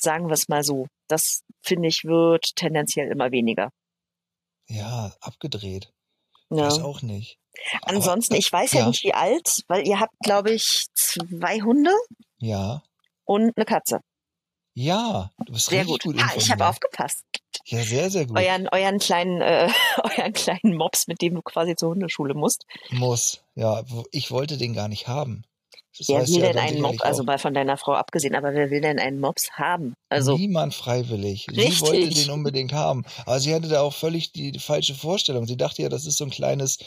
[0.00, 0.86] sagen wir es mal so.
[1.08, 3.70] Das finde ich wird tendenziell immer weniger.
[4.68, 5.92] Ja, abgedreht.
[6.50, 6.66] Ja.
[6.66, 7.38] Weiß auch nicht.
[7.82, 8.80] Aber, Ansonsten, äh, ich weiß ja.
[8.80, 8.86] ja.
[8.88, 11.92] nicht wie alt, weil ihr habt, glaube ich, zwei Hunde
[12.38, 12.82] Ja.
[13.24, 14.00] und eine Katze.
[14.74, 16.14] Ja, du bist Sehr richtig gut.
[16.16, 17.24] gut, ah, ich habe aufgepasst.
[17.66, 18.38] Ja, sehr, sehr gut.
[18.38, 19.68] Euren, euren kleinen, äh,
[20.02, 22.66] euren kleinen Mops, mit dem du quasi zur Hundeschule musst.
[22.90, 23.42] Muss.
[23.54, 25.44] Ja, ich wollte den gar nicht haben.
[25.98, 28.70] Das Wer will ja denn einen Mops, also mal von deiner Frau abgesehen, aber wer
[28.70, 29.94] will denn einen Mops haben?
[30.08, 31.46] Also, Niemand freiwillig.
[31.50, 31.80] Sie Richtig.
[31.82, 33.04] wollte den unbedingt haben.
[33.26, 35.46] Aber sie hatte da auch völlig die, falsche Vorstellung.
[35.46, 36.78] Sie dachte ja, das ist so ein kleines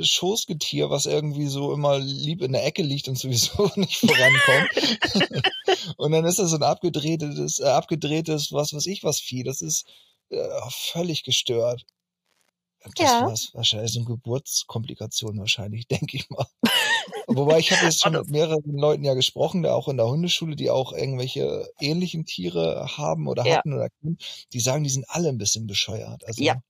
[0.00, 4.72] Schoßgetier, was irgendwie so immer lieb in der Ecke liegt und sowieso nicht vorankommt.
[5.96, 9.44] und dann ist das so ein abgedrehtes, äh, abgedrehtes, was weiß ich was Vieh.
[9.44, 9.86] Das ist
[10.30, 11.86] äh, völlig gestört.
[12.96, 13.20] Das Ja.
[13.20, 16.46] war's wahrscheinlich so eine Geburtskomplikation wahrscheinlich, denke ich mal.
[17.28, 20.56] Wobei ich habe jetzt schon mit mehreren Leuten ja gesprochen, da auch in der Hundeschule,
[20.56, 23.50] die auch irgendwelche ähnlichen Tiere haben oder Ja.
[23.50, 24.18] hatten oder kennen,
[24.52, 26.24] die sagen, die sind alle ein bisschen bescheuert.
[26.26, 26.60] Also Ja.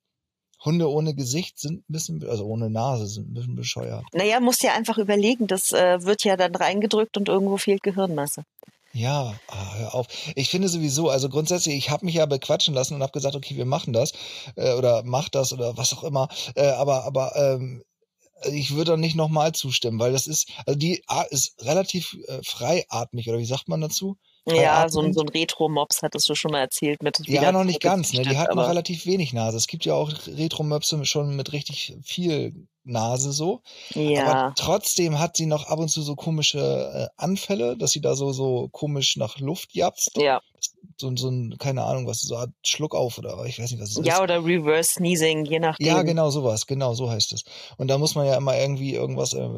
[0.64, 4.04] Hunde ohne Gesicht sind ein bisschen, also ohne Nase sind ein bisschen bescheuert.
[4.12, 8.42] naja, musst ja einfach überlegen, das äh, wird ja dann reingedrückt und irgendwo fehlt Gehirnmasse.
[8.92, 10.06] Ja, ah, hör auf.
[10.34, 13.56] Ich finde sowieso, also grundsätzlich, ich habe mich ja bequatschen lassen und habe gesagt, okay,
[13.56, 14.12] wir machen das
[14.56, 16.28] äh, oder mach das oder was auch immer.
[16.54, 17.84] Äh, aber aber ähm,
[18.50, 22.40] ich würde dann nicht nochmal zustimmen, weil das ist, also die Art ist relativ äh,
[22.42, 24.16] freiatmig oder wie sagt man dazu?
[24.46, 28.12] Ja, so so ein Retro-Mops hattest du schon mal erzählt mit Ja, noch nicht ganz.
[28.12, 28.20] Ne?
[28.20, 29.56] Die zurückgezüchtet, hat noch relativ wenig Nase.
[29.56, 33.62] Es gibt ja auch Retro-Möpse schon mit richtig viel Nase so.
[33.94, 38.00] Ja, Aber trotzdem hat sie noch ab und zu so komische äh, Anfälle, dass sie
[38.00, 40.16] da so, so komisch nach Luft japst.
[40.16, 40.40] ja.
[41.00, 43.90] So, so ein, keine Ahnung, was, so Art Schluck auf oder ich weiß nicht, was
[43.96, 44.20] es Ja, ist.
[44.22, 45.86] oder Reverse Sneezing, je nachdem.
[45.86, 47.44] Ja, genau sowas, genau so heißt es.
[47.76, 49.48] Und da muss man ja immer irgendwie irgendwas, äh,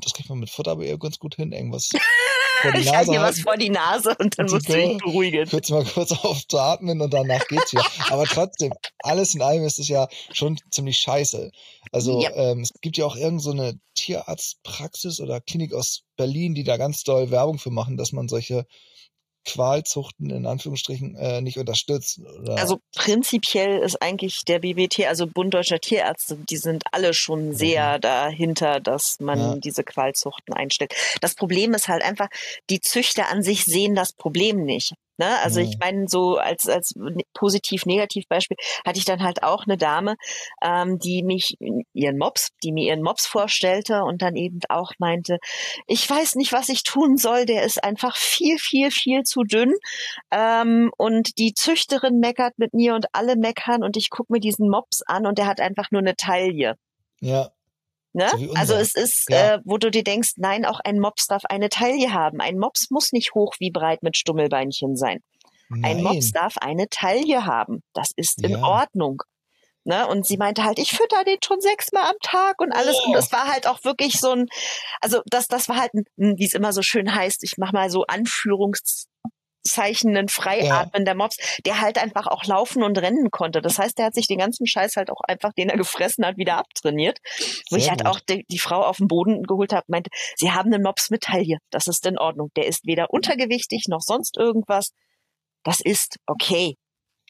[0.00, 1.88] das kriegt man mit Futter aber eher ganz gut hin, irgendwas
[2.62, 4.72] vor die Ich halte Nase dir was vor die Nase und dann Und musst du
[4.74, 5.48] dich beruhigen.
[5.48, 7.84] kurz mal kurz aufzuatmen und danach geht's wieder.
[8.10, 11.50] Aber trotzdem, alles in allem ist es ja schon ziemlich scheiße.
[11.90, 12.30] Also Ja.
[12.34, 16.76] ähm, es gibt ja auch irgend so eine Tierarztpraxis oder Klinik aus Berlin, die da
[16.76, 18.64] ganz doll Werbung für machen, dass man solche
[19.48, 22.20] Qualzuchten in Anführungsstrichen äh, nicht unterstützt.
[22.40, 27.54] Oder, Also prinzipiell ist eigentlich der BBT, also Bund Deutscher Tierärzte, die sind alle schon
[27.54, 29.44] sehr dahinter, dass man Mhm.
[29.54, 29.56] Ja.
[29.56, 30.94] diese Qualzuchten einstellt.
[31.20, 32.28] Das Problem ist halt einfach,
[32.70, 34.92] die Züchter an sich sehen das Problem nicht.
[35.18, 35.38] Ne?
[35.42, 35.78] Also ich Mhm.
[35.80, 36.94] meine, so als, als
[37.34, 40.14] positiv-negativ-Beispiel hatte ich dann halt auch eine Dame,
[40.62, 41.56] ähm, die mich
[41.92, 45.38] ihren Mops, die mir ihren Mops vorstellte und dann eben auch meinte,
[45.86, 49.74] ich weiß nicht, was ich tun soll, der ist einfach viel, viel, viel zu dünn.
[50.30, 54.68] Ähm, und die Züchterin meckert mit mir und alle meckern und ich gucke mir diesen
[54.70, 56.76] Mops an und der hat einfach nur eine Taille.
[57.20, 57.50] Ja,
[58.18, 58.28] Ne?
[58.36, 59.54] So also es ist, Ja.
[59.54, 62.40] äh, wo du dir denkst, nein, auch ein Mops darf eine Taille haben.
[62.40, 65.20] Ein Mops muss nicht hoch wie breit mit Stummelbeinchen sein.
[65.84, 66.42] Ein Mops nein.
[66.42, 67.82] darf eine Taille haben.
[67.94, 68.62] Das ist in Ja.
[68.64, 69.22] Ordnung.
[69.84, 70.06] Ne?
[70.08, 72.96] Und sie meinte halt, ich fütter den schon sechsmal am Tag und alles.
[73.04, 73.14] Und Oh.
[73.14, 74.46] das war halt auch wirklich so ein,
[75.00, 77.88] also das, das war halt, ein, wie es immer so schön heißt, ich mach mal
[77.88, 78.04] so
[79.68, 83.60] Anführungszeichen, ein freiatmender Mops, der halt einfach auch laufen und rennen konnte.
[83.60, 86.36] Das heißt, der hat sich den ganzen Scheiß halt auch einfach, den er gefressen hat,
[86.36, 87.18] wieder abtrainiert.
[87.70, 88.08] Wo Sehr ich halt gut.
[88.08, 91.22] auch die, die Frau auf den Boden geholt habe, meinte, sie haben einen Mops mit
[91.22, 91.58] Taille.
[91.70, 92.50] Das ist in Ordnung.
[92.56, 94.92] Der ist weder untergewichtig noch sonst irgendwas.
[95.64, 96.76] Das ist okay.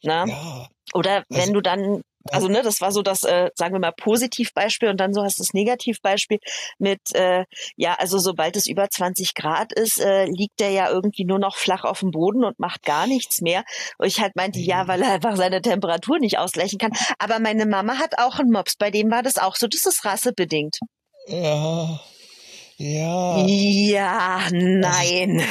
[0.02, 0.24] Ne?
[0.28, 3.80] Ja, Oder Also- wenn du dann, also ne, das war so das, äh, sagen wir
[3.80, 6.38] mal, Positivbeispiel und dann so hast du das Negativbeispiel
[6.78, 7.44] mit, äh,
[7.76, 11.56] ja, also sobald es über 20 Grad ist, äh, liegt der ja irgendwie nur noch
[11.56, 13.64] flach auf dem Boden und macht gar nichts mehr.
[13.98, 14.88] Und ich halt meinte, ja, Mhm.
[14.88, 16.92] weil er einfach seine Temperatur nicht ausgleichen kann.
[17.18, 20.04] Aber meine Mama hat auch einen Mops, bei dem war das auch so, das ist
[20.04, 20.78] rassebedingt.
[21.26, 22.00] ja,
[22.78, 23.46] ja.
[23.46, 25.42] Ja, nein.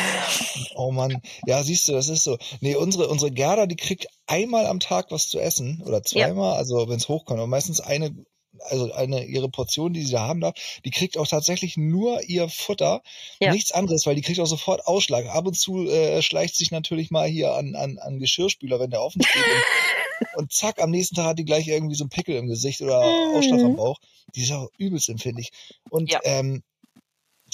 [0.76, 2.38] Oh Mann, ja, siehst du, das ist so.
[2.62, 6.88] Nee, unsere, unsere Gerda, die kriegt einmal am Tag was zu essen oder zweimal, also
[6.90, 8.14] wenn es hochkommt, aber meistens eine,
[8.62, 12.48] also eine ihre Portion, die sie da haben darf, die kriegt auch tatsächlich nur ihr
[12.50, 13.02] Futter,
[13.40, 13.52] Ja.
[13.52, 15.26] nichts anderes, weil die kriegt auch sofort Ausschlag.
[15.28, 19.02] Ab und zu äh, schleicht sich natürlich mal hier an, an, an Geschirrspüler, wenn der
[19.02, 19.44] offen steht.
[19.44, 22.82] und, und zack, am nächsten Tag hat die gleich irgendwie so einen Pickel im Gesicht
[22.82, 23.00] oder
[23.34, 23.76] Ausschlag am Mhm.
[23.78, 24.00] Bauch.
[24.36, 25.52] Die ist auch übelst empfindlich.
[25.90, 26.20] Und Ja.
[26.24, 26.64] ähm,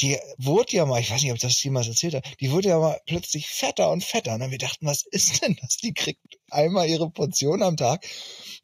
[0.01, 2.69] die wurde ja mal, ich weiß nicht, ob ich das jemals erzählt habe, die wurde
[2.69, 4.33] ja mal plötzlich fetter und fetter.
[4.35, 5.77] Und wir dachten, was ist denn das?
[5.77, 8.05] Die kriegt einmal ihre Portion am Tag.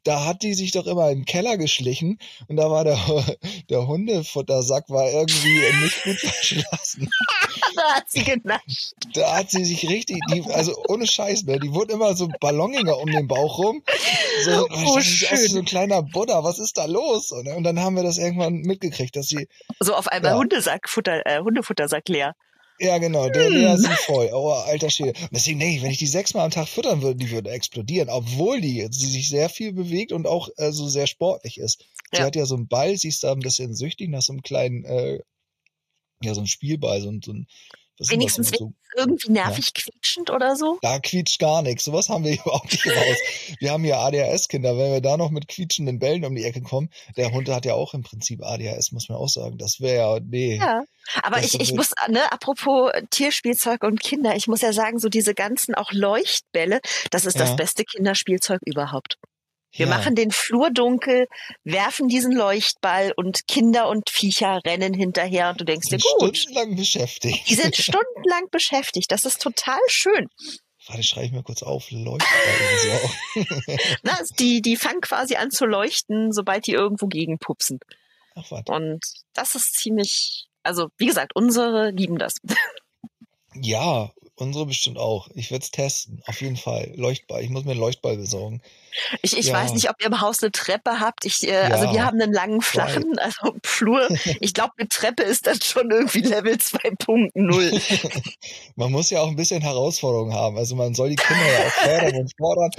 [0.03, 2.97] Da hat die sich doch immer in den Keller geschlichen und da war der,
[3.69, 7.09] der Hundefuttersack war irgendwie nicht gut verschlossen.
[7.75, 8.93] da hat sie genascht.
[9.13, 12.97] Da hat sie sich richtig, die, also ohne Scheiß, ne, die wurde immer so Balloniger
[12.97, 13.83] um den Bauch rum.
[14.45, 15.47] So, Oh, wie schön.
[15.49, 17.31] so ein kleiner Buddha, was ist da los?
[17.31, 19.47] Und, und dann haben wir das irgendwann mitgekriegt, dass sie,
[19.79, 20.37] So auf einmal Ja.
[20.37, 20.87] Hundesack,
[21.19, 22.35] Futter, äh, Hundefuttersack leer.
[22.81, 24.29] Ja, genau, der Lea ist voll.
[24.31, 25.19] Oh, alter Schwede.
[25.19, 28.09] Und deswegen denke ich, wenn ich die sechsmal am Tag füttern würde, die würde explodieren,
[28.09, 31.83] obwohl die sie sich sehr viel bewegt und auch äh, so sehr sportlich ist.
[32.11, 32.25] Sie Ja.
[32.25, 34.85] hat ja so einen Ball, sie ist da ein bisschen süchtig nach so einem kleinen,
[34.85, 35.19] äh,
[36.23, 37.47] ja, so ein Spielball, so ein, so ein
[37.99, 38.09] das?
[38.09, 40.79] Wenigstens so, Irgendwie nervig quietschend oder so.
[40.81, 41.83] da quietscht gar nichts.
[41.85, 43.17] Sowas haben wir überhaupt nicht raus.
[43.59, 44.77] Wir haben hier ADHS-Kinder.
[44.77, 47.75] Wenn wir da noch mit quietschenden Bällen um die Ecke kommen, der Hund hat ja
[47.75, 49.57] auch im Prinzip ADHS, muss man auch sagen.
[49.57, 50.57] Das wäre ja, nee.
[50.57, 50.81] Ja.
[51.23, 55.09] Aber Das ich, ich muss, ne, apropos Tierspielzeug und Kinder, ich muss ja sagen, so
[55.09, 56.79] diese ganzen auch Leuchtbälle,
[57.11, 57.55] das ist das Ja.
[57.55, 59.15] beste Kinderspielzeug überhaupt.
[59.71, 59.97] Wir ja.
[59.97, 61.27] machen den Flur dunkel,
[61.63, 66.37] werfen diesen Leuchtball und Kinder und Viecher rennen hinterher und du denkst dir, sind gut,
[66.37, 67.49] stundenlang beschäftigt.
[67.49, 69.11] die sind stundenlang beschäftigt.
[69.11, 70.27] Das ist total schön.
[70.87, 71.91] Warte, schreibe ich mir kurz auf.
[71.91, 73.09] Leuchtball.
[74.03, 77.79] Na, die, die fangen quasi an zu leuchten, sobald die irgendwo gegenpupsen.
[78.35, 78.71] Ach, warte.
[78.71, 82.35] Und das ist ziemlich, also wie gesagt, unsere lieben das.
[83.53, 85.27] Ja, unsere bestimmt auch.
[85.35, 86.21] Ich werde es testen.
[86.25, 86.91] Auf jeden Fall.
[86.95, 87.41] Leuchtball.
[87.43, 88.61] Ich muss mir einen Leuchtball besorgen.
[89.21, 89.53] Ich, ich Ja.
[89.53, 91.25] weiß nicht, ob ihr im Haus eine Treppe habt.
[91.25, 91.93] Ich, äh, Also Ja.
[91.93, 94.07] wir haben einen langen, flachen, also Flur.
[94.41, 97.79] Ich glaube, mit Treppe ist das schon irgendwie Level 2.0.
[98.75, 100.57] Man muss ja auch ein bisschen Herausforderungen haben.
[100.57, 102.71] Also man soll die Kinder ja auch fördern und fordern.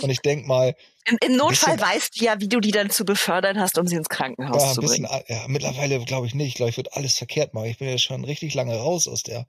[0.00, 0.74] Und ich denk mal,
[1.10, 3.86] Im, Im Notfall Bisschen- weißt du ja, wie du die dann zu befördern hast, um
[3.86, 5.24] sie ins Krankenhaus ja, zu bisschen, bringen.
[5.28, 6.48] ja, mittlerweile glaube ich nicht.
[6.48, 7.66] Ich glaube, ich würde alles verkehrt machen.
[7.66, 9.46] Ich bin ja schon richtig lange raus aus der.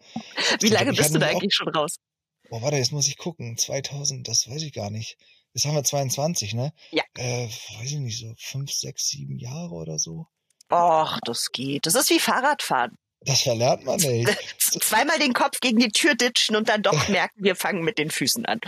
[0.60, 1.96] Wie lange bist du da mich auch- eigentlich schon raus?
[2.52, 3.58] Oh, warte, jetzt muss ich gucken.
[3.58, 5.18] 2000, das weiß ich gar nicht.
[5.54, 6.74] Jetzt haben wir 22, ne?
[6.92, 7.04] Ja.
[7.18, 10.28] Äh, weiß ich nicht, so fünf, sechs, sieben Jahre oder so.
[10.72, 11.86] Och, das geht.
[11.86, 12.96] Das ist wie Fahrradfahren.
[13.22, 14.30] Das verlernt man nicht.
[14.60, 18.12] Zweimal den Kopf gegen die Tür ditchen und dann doch merken, wir fangen mit den
[18.12, 18.62] Füßen an.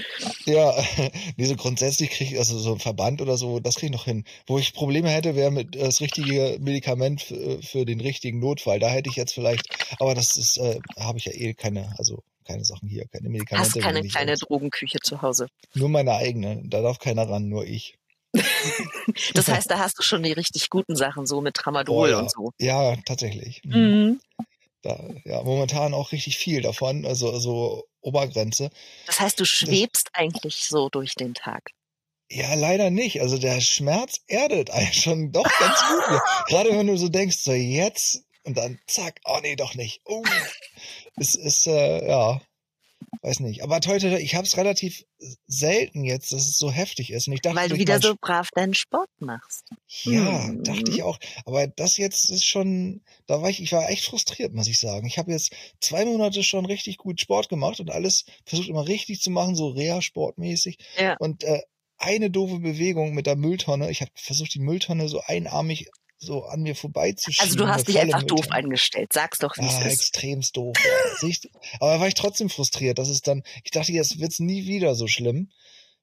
[0.45, 0.73] Ja,
[1.37, 4.05] nee, so grundsätzlich kriege ich, also so ein Verband oder so, das kriege ich noch
[4.05, 4.25] hin.
[4.47, 8.79] Wo ich Probleme hätte, wäre mit äh, das richtige Medikament für, für den richtigen Notfall.
[8.79, 9.67] Da hätte ich jetzt vielleicht,
[9.99, 13.75] aber das ist, äh, habe ich ja eh keine, also keine Sachen hier, keine Medikamente.
[13.75, 15.47] Hast keine kleine Drogenküche zu Hause.
[15.75, 16.61] Nur meine eigene.
[16.65, 17.97] Da darf keiner ran, nur ich.
[19.33, 22.19] Das heißt, da hast du schon die richtig guten Sachen, so mit Oh, Tramadol ja.
[22.19, 22.51] und so.
[22.59, 23.61] Ja, tatsächlich.
[23.65, 23.75] Mhm.
[23.75, 24.21] Mhm.
[24.83, 28.71] Da, ja, momentan auch richtig viel davon, also so Obergrenze.
[29.05, 31.69] Das heißt, du schwebst eigentlich so durch den Tag.
[32.31, 33.21] Ja, leider nicht.
[33.21, 36.19] Also der Schmerz erdet einen schon doch ganz gut.
[36.47, 40.01] Gerade wenn du so denkst, so jetzt und dann zack, oh nee, doch nicht.
[40.05, 40.23] Oh,
[41.17, 42.41] es ist, äh, ja,
[43.21, 43.63] weiß nicht.
[43.63, 45.05] Aber heute, ich habe es relativ
[45.47, 47.27] selten jetzt, dass es so heftig ist.
[47.27, 49.69] Und ich dachte, Weil du wieder so brav deinen Sport machst.
[50.03, 50.63] Ja, Hm.
[50.63, 51.19] dachte ich auch.
[51.45, 55.05] Aber das jetzt ist schon, da war ich, ich war echt frustriert, muss ich sagen.
[55.05, 59.21] Ich habe jetzt zwei Monate schon richtig gut Sport gemacht und alles versucht immer richtig
[59.21, 60.77] zu machen, so Reha-Sportmäßig.
[60.97, 61.15] Ja.
[61.19, 61.61] Und äh,
[61.97, 63.91] eine doofe Bewegung mit der Mülltonne.
[63.91, 65.89] Ich habe versucht, die Mülltonne so einarmig
[66.23, 67.43] so an mir vorbeizuschieben.
[67.49, 68.55] Also du hast dich einfach doof Mülltonne.
[68.55, 69.11] eingestellt.
[69.11, 69.93] Sag's doch, wie Ah, es ist.
[69.93, 70.75] extremst doof.
[71.79, 72.99] Aber da war ich trotzdem frustriert.
[72.99, 75.51] Das ist dann, ich dachte, jetzt wird's nie wieder so schlimm,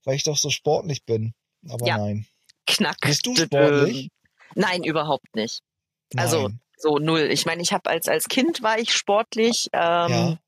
[0.04, 1.34] weil ich doch so sportlich bin.
[1.68, 1.98] Aber Ja.
[1.98, 2.26] nein.
[2.66, 2.98] Knack.
[3.00, 4.10] Bist du sportlich?
[4.54, 5.60] Nein, überhaupt nicht.
[6.16, 6.60] Also Nein.
[6.76, 7.28] so null.
[7.30, 9.68] Ich meine, ich habe als als Kind war ich sportlich.
[9.72, 10.38] Ähm, Ja.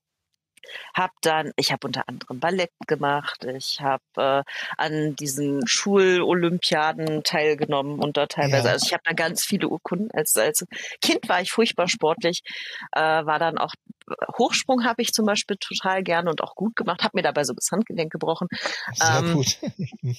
[0.93, 3.45] Hab dann, ich habe unter anderem Ballett gemacht.
[3.45, 4.43] Ich habe äh,
[4.77, 8.67] an diesen Schulolympiaden teilgenommen und da teilweise.
[8.67, 8.73] Ja.
[8.73, 10.09] Also ich habe da ganz viele Urkunden.
[10.11, 10.65] Als als
[11.01, 12.41] Kind war ich furchtbar sportlich.
[12.91, 13.73] Äh, war dann auch
[14.37, 17.03] Hochsprung habe ich zum Beispiel total gerne und auch gut gemacht.
[17.03, 18.47] Habe mir dabei so das Handgelenk gebrochen.
[18.93, 19.57] Sehr ähm, gut.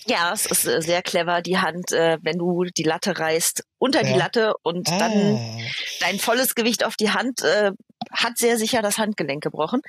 [0.07, 4.03] Ja, es ist äh, sehr clever, die Hand, äh, wenn du die Latte reißt, unter
[4.03, 4.17] die Ja.
[4.17, 5.59] Latte und dann Ah,
[6.01, 7.73] dein volles Gewicht auf die Hand äh,
[8.13, 9.81] hat sehr sicher das Handgelenk gebrochen.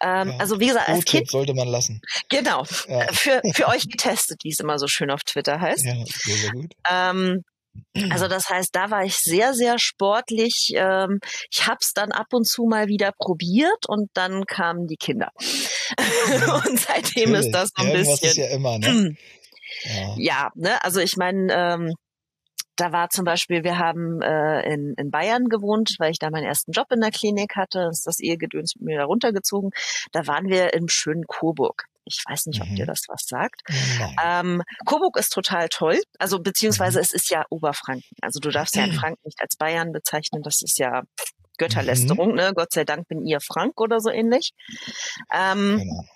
[0.00, 0.36] Ähm, Ja.
[0.38, 2.00] Also wie gesagt, als Kind, sollte man lassen.
[2.28, 3.06] genau, Ja.
[3.12, 5.84] für, für euch getestet, wie es immer so schön auf Twitter heißt.
[5.84, 6.72] Ja, sehr, sehr gut.
[6.90, 7.44] Ähm,
[8.10, 10.72] also das heißt, da war ich sehr, sehr sportlich.
[10.76, 14.96] Ähm, ich habe es dann ab und zu mal wieder probiert und dann kamen die
[14.96, 15.30] Kinder.
[16.66, 17.46] und seitdem Natürlich.
[17.46, 18.28] ist das so ein Irgendwas bisschen.
[18.44, 19.16] ist ja immer, ne?
[19.84, 20.14] Ja.
[20.18, 21.94] Ja, ne, also ich meine, ähm,
[22.82, 26.44] da war zum Beispiel, wir haben äh, in, in Bayern gewohnt, weil ich da meinen
[26.46, 29.70] ersten Job in der Klinik hatte, ist das Ehegedöns mit mir da runtergezogen.
[30.10, 31.84] Da waren wir im schönen Coburg.
[32.04, 32.74] Ich weiß nicht, ob Mhm.
[32.74, 33.60] dir das was sagt.
[34.00, 34.16] Nein.
[34.24, 37.02] Ähm, Coburg ist total toll, also beziehungsweise Mhm.
[37.04, 38.16] es ist ja Oberfranken.
[38.20, 41.02] Also du darfst ja in Franken nicht als Bayern bezeichnen, das ist ja
[41.58, 42.52] Götterlästerung, ne?
[42.56, 44.50] Gott sei Dank bin ihr Frank oder so ähnlich.
[45.32, 46.08] Ähm, Ahnung.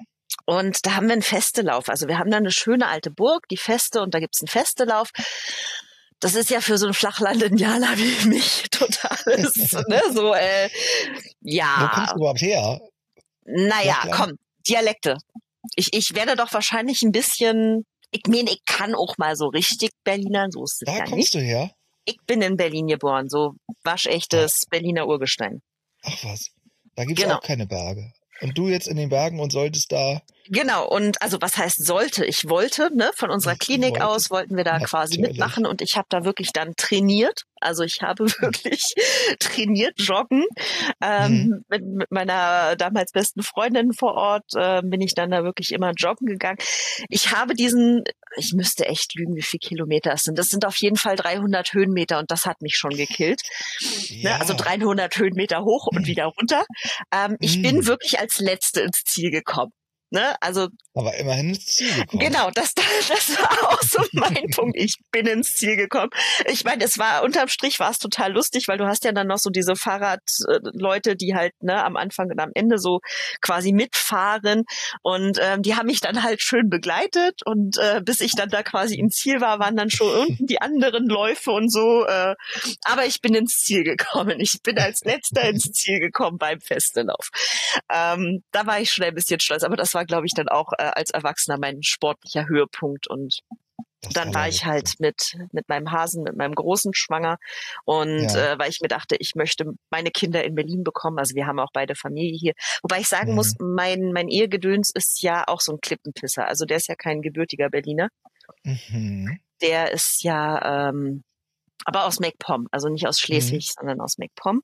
[0.47, 1.89] und da haben wir einen Festelauf.
[1.89, 5.11] Also wir haben da eine schöne alte Burg, die Feste, und da gibt's einen Festelauf.
[6.21, 9.55] Das ist ja für so ein Flachland-Indianer wie mich totales,
[9.89, 12.81] ne, so, äh, Wo ja, kommst du überhaupt her?
[13.45, 14.15] naja, Flachland?
[14.31, 15.17] komm, Dialekte.
[15.75, 19.91] Ich, ich werde doch wahrscheinlich ein bisschen, ich meine, ich kann auch mal so richtig
[20.05, 21.35] Berliner, so ist es Da ja kommst nicht.
[21.35, 21.71] du her?
[22.07, 23.53] Ich bin in Berlin geboren, so
[23.85, 25.61] waschechtes Berliner Urgestein.
[26.03, 26.51] Ach was.
[26.95, 27.37] Da gibt's Genau.
[27.37, 28.13] auch keine Berge.
[28.43, 30.21] Und du jetzt in den Bergen und solltest da.
[30.49, 32.25] Genau, und also was heißt sollte?
[32.25, 34.07] Ich wollte, ne, von unserer Ich Klinik wollte.
[34.07, 35.39] aus wollten wir da quasi Natürlich.
[35.39, 37.43] mitmachen und ich habe da wirklich dann trainiert.
[37.61, 38.95] Also ich habe wirklich
[39.41, 40.45] trainiert, joggen.
[41.03, 41.65] Ähm, Mhm.
[41.69, 45.93] mit, mit meiner damals besten Freundin vor Ort äh, bin ich dann da wirklich immer
[45.97, 46.59] joggen gegangen.
[47.09, 48.05] Ich habe diesen,
[48.37, 50.39] ich müsste echt lügen, wie viele Kilometer es sind.
[50.39, 53.43] Das sind auf jeden Fall 300 Höhenmeter und das hat mich schon gekillt.
[54.23, 54.39] Ne?
[54.39, 56.65] Also 300 Höhenmeter hoch und wieder runter.
[57.13, 59.73] Ähm, ich bin wirklich als Letzte ins Ziel gekommen.
[60.11, 60.37] Ne?
[60.41, 62.21] Also Aber immerhin ins Ziel gekommen.
[62.21, 62.75] Genau, das,
[63.09, 64.77] das war auch so mein Punkt.
[64.77, 66.11] Ich bin ins Ziel gekommen.
[66.47, 69.27] Ich meine, es war unterm Strich war es total lustig, weil du hast ja dann
[69.27, 73.01] noch so diese Fahrradleute, die halt ne, am Anfang und am Ende so
[73.41, 74.65] quasi mitfahren
[75.03, 78.63] und ähm, die haben mich dann halt schön begleitet und äh, bis ich dann da
[78.63, 82.05] quasi im Ziel war, waren dann schon unten die anderen Läufe und so.
[82.07, 82.35] Äh,
[82.85, 84.39] aber ich bin ins Ziel gekommen.
[84.39, 87.31] Ich bin als letzter ins Ziel gekommen beim Festelauf.
[87.93, 90.73] Ähm, da war ich schon ein bisschen stolz, aber das war, glaube ich, dann auch
[90.79, 93.41] äh, als Erwachsener mein sportlicher Höhepunkt und
[94.03, 97.39] Das dann war ich halt mit mit meinem Hasen, mit meinem großen schwanger
[97.85, 98.53] und Ja.
[98.53, 101.19] äh, weil ich mir dachte, ich möchte meine Kinder in Berlin bekommen.
[101.19, 102.53] Also wir haben auch beide Familie hier.
[102.83, 103.35] Wobei ich sagen Mhm.
[103.37, 106.47] muss, mein mein Ehegedöns ist ja auch so ein Klippenpisser.
[106.47, 108.09] Also der ist ja kein gebürtiger Berliner.
[108.63, 109.41] Mhm.
[109.63, 111.25] Der ist ja ähm,
[111.85, 114.63] aber aus MacPom, also nicht aus Schleswig, sondern aus MacPom.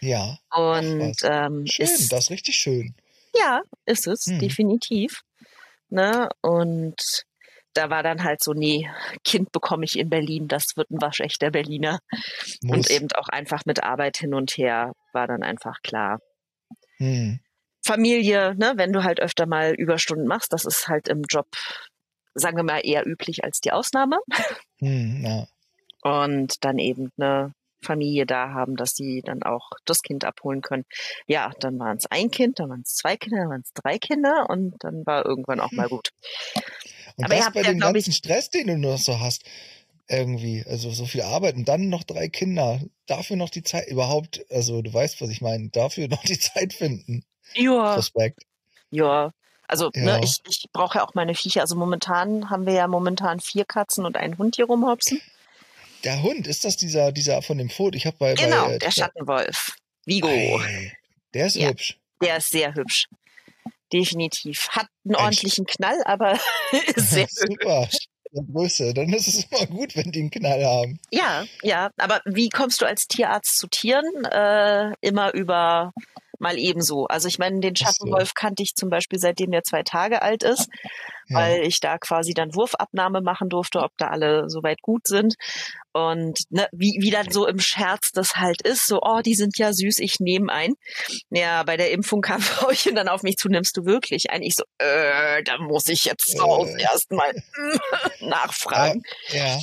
[0.00, 0.38] Ja.
[0.54, 1.12] Und Mhm.
[1.22, 2.94] ähm, Schön, ist, das ist richtig schön.
[3.38, 4.38] Ja, ist es, Mhm.
[4.38, 5.20] definitiv.
[5.88, 6.28] Ne?
[6.40, 7.24] Und
[7.74, 8.90] da war dann halt so, nee,
[9.24, 11.98] Kind bekomme ich in Berlin, das wird ein waschechter Berliner.
[12.62, 12.76] Muss.
[12.76, 16.18] Und eben auch einfach mit Arbeit hin und her war dann einfach klar.
[16.96, 17.40] Hm.
[17.84, 21.46] Familie, ne, wenn du halt öfter mal Überstunden machst, das ist halt im Job,
[22.34, 24.18] sagen wir mal, eher üblich als die Ausnahme.
[24.78, 25.46] Hm, ja.
[26.02, 27.52] Und dann eben eine
[27.86, 30.84] Familie da haben, dass sie dann auch das Kind abholen können.
[31.26, 33.98] Ja, dann waren es ein Kind, dann waren es zwei Kinder, dann waren es drei
[33.98, 36.10] Kinder und dann war irgendwann auch mal gut.
[37.16, 39.44] Und Aber das bei ja, dem glaub ich- ganzen Stress, den du noch so hast,
[40.08, 44.44] irgendwie, also so viel Arbeit und dann noch drei Kinder, dafür noch die Zeit, überhaupt,
[44.50, 47.24] also du weißt, was ich meine, dafür noch die Zeit finden.
[47.54, 48.42] Ja, Respekt.
[48.90, 49.30] ja.
[49.68, 50.04] Also Ja.
[50.04, 51.60] Ne, ich, ich brauche ja auch meine Viecher.
[51.60, 55.20] Also momentan haben wir ja momentan vier Katzen und einen Hund hier rumhopsen.
[56.04, 57.96] Der Hund, ist das dieser, dieser von dem Foto?
[57.96, 59.72] Ich habe bei, Genau, bei äh, der Schattenwolf.
[60.04, 60.60] Vigo.
[61.34, 61.68] Der ist Ja.
[61.68, 61.98] hübsch.
[62.22, 63.06] Der ist sehr hübsch.
[63.92, 64.68] definitiv.
[64.70, 66.38] Hat einen ordentlichen Knall, aber
[66.94, 67.88] ist sehr Super.
[68.32, 68.92] Der Größe.
[68.92, 70.98] Dann ist es immer gut, wenn die einen Knall haben.
[71.12, 71.90] Ja, ja.
[71.96, 74.24] Aber wie kommst du als Tierarzt zu Tieren?
[74.24, 75.92] Äh, immer über
[76.40, 77.06] mal ebenso.
[77.06, 77.84] Also ich meine, den Ach so.
[78.06, 80.68] Schattenwolf kannte ich zum Beispiel seitdem der zwei Tage alt ist,
[81.28, 81.38] Ja.
[81.38, 85.34] weil ich da quasi dann Wurfabnahme machen durfte, ob da alle soweit gut sind.
[85.92, 89.56] Und ne, wie, wie dann so im Scherz das halt ist, so, oh, die sind
[89.58, 90.74] ja süß, ich nehme ein.
[91.30, 94.42] Ja, bei der Impfung kam Frauchen dann auf mich zu, nimmst du wirklich ein?
[94.42, 96.82] Ich so, äh, da muss ich jetzt Hause Äh.
[96.82, 97.32] erstmal
[98.20, 99.02] nachfragen.
[99.28, 99.58] Ja.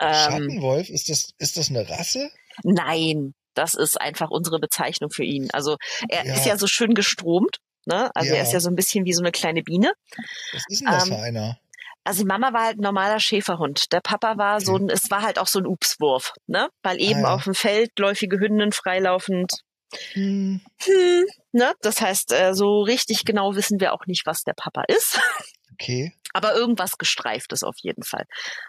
[0.00, 2.30] Ähm, Schattenwolf, ist das, ist das eine Rasse?
[2.64, 5.48] Nein, das ist einfach unsere Bezeichnung für ihn.
[5.52, 5.76] Also
[6.08, 6.34] er Ja.
[6.34, 7.58] ist ja so schön gestromt.
[7.86, 8.10] Ne?
[8.14, 8.42] Also er Ja.
[8.42, 9.92] ist ja so ein bisschen wie so eine kleine Biene.
[10.52, 11.58] Was ist denn das Ähm, für einer?
[12.04, 13.92] Also die Mama war halt ein normaler Schäferhund.
[13.92, 16.68] Der Papa war so ein, es war halt auch so ein Upswurf, ne?
[16.82, 17.34] Weil eben Ah, ja.
[17.34, 19.52] auf dem Feld läufige Hündin freilaufend.
[20.14, 21.74] Hm, Hm, ne?
[21.80, 25.20] Das heißt, äh, so richtig genau wissen wir auch nicht, was der Papa ist.
[25.72, 26.12] okay.
[26.32, 28.24] Aber irgendwas gestreiftes auf jeden Fall.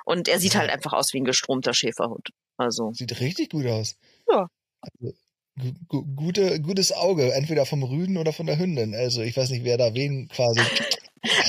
[0.06, 0.60] Und er sieht Ja.
[0.62, 2.30] halt einfach aus wie ein gestromter Schäferhund.
[2.58, 3.96] Also Sieht richtig gut aus.
[4.30, 4.48] Ja.
[4.84, 5.14] Also,
[5.60, 8.94] gu gu gute, gutes Auge, entweder vom Rüden oder von der Hündin.
[8.96, 10.60] Also ich weiß nicht, wer da wen quasi.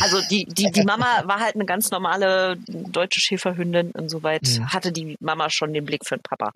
[0.02, 3.90] Also die, die, die Mama war halt eine ganz normale deutsche Schäferhündin.
[3.90, 4.72] Insoweit Mhm.
[4.72, 6.52] hatte die Mama schon den Blick für den Papa.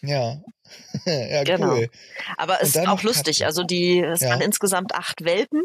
[0.00, 0.40] Ja.
[1.04, 1.74] ja, Genau.
[1.74, 1.90] cool.
[2.38, 3.44] Aber es ist auch lustig.
[3.44, 4.30] Also die, es Ja.
[4.30, 5.60] waren insgesamt acht Welpen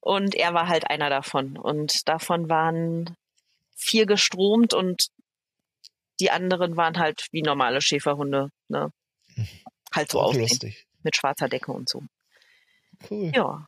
[0.00, 1.56] und er war halt einer davon.
[1.56, 3.14] Und davon waren
[3.76, 5.06] vier gestromt und
[6.20, 8.50] die anderen waren halt wie normale Schäferhunde.
[8.68, 8.90] Ne?
[9.94, 10.42] Halt so Auch aussehen.
[10.42, 10.86] lustig.
[11.02, 12.02] Mit schwarzer Decke und so.
[13.08, 13.32] Cool.
[13.34, 13.66] Ja.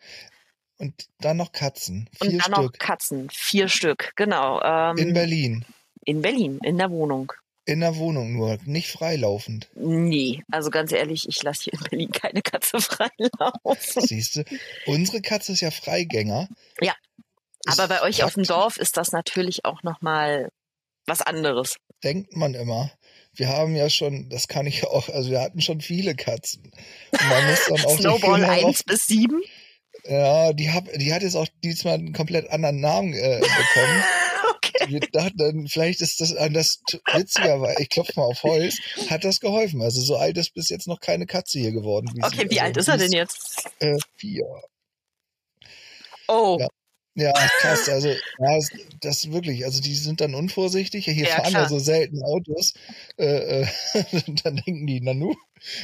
[0.79, 2.09] Und dann noch Katzen.
[2.21, 2.79] Und Vier dann noch Stück.
[2.79, 3.29] Katzen.
[3.31, 4.61] Vier Stück, genau.
[4.63, 5.65] Ähm, In Berlin.
[6.05, 7.33] in Berlin, in der Wohnung.
[7.65, 9.69] In der Wohnung nur, nicht freilaufend.
[9.75, 14.03] Nee, also ganz ehrlich, ich lasse hier in Berlin keine Katze freilaufen.
[14.07, 14.45] Siehst du?
[14.87, 16.49] Unsere Katze ist ja Freigänger.
[16.81, 16.95] Ja.
[17.67, 20.51] Ist Aber bei euch auf dem Dorf ist das natürlich auch nochmal
[21.09, 21.77] was anderes.
[22.05, 22.91] Denkt man immer.
[23.35, 26.73] Wir haben ja schon, das kann ich auch, also wir hatten schon viele Katzen.
[27.13, 29.43] Und man muss dann auch Snowball Finger 1 bis 7.
[30.05, 34.05] Ja, die, hab, die hat jetzt auch diesmal einen komplett anderen Namen äh, bekommen.
[34.81, 34.91] Okay.
[34.93, 38.77] Wir dachten, vielleicht ist das das t- witziger, weil ich klopfe mal auf Holz,
[39.09, 39.83] hat das geholfen.
[39.83, 42.09] Also so alt ist bis jetzt noch keine Katze hier geworden.
[42.15, 43.69] Wie Okay, sie, wie also alt ist er denn jetzt?
[43.81, 44.45] Äh, vier.
[46.29, 46.69] Oh, Ja.
[47.19, 47.89] Ja, krass.
[47.89, 48.59] Also, ja,
[49.01, 51.05] das, wirklich, also die sind dann unvorsichtig.
[51.05, 51.63] Hier Ja, fahren klar.
[51.65, 52.75] ja so selten Autos.
[53.19, 53.67] Äh, äh,
[54.45, 55.35] dann denken die, Nanu,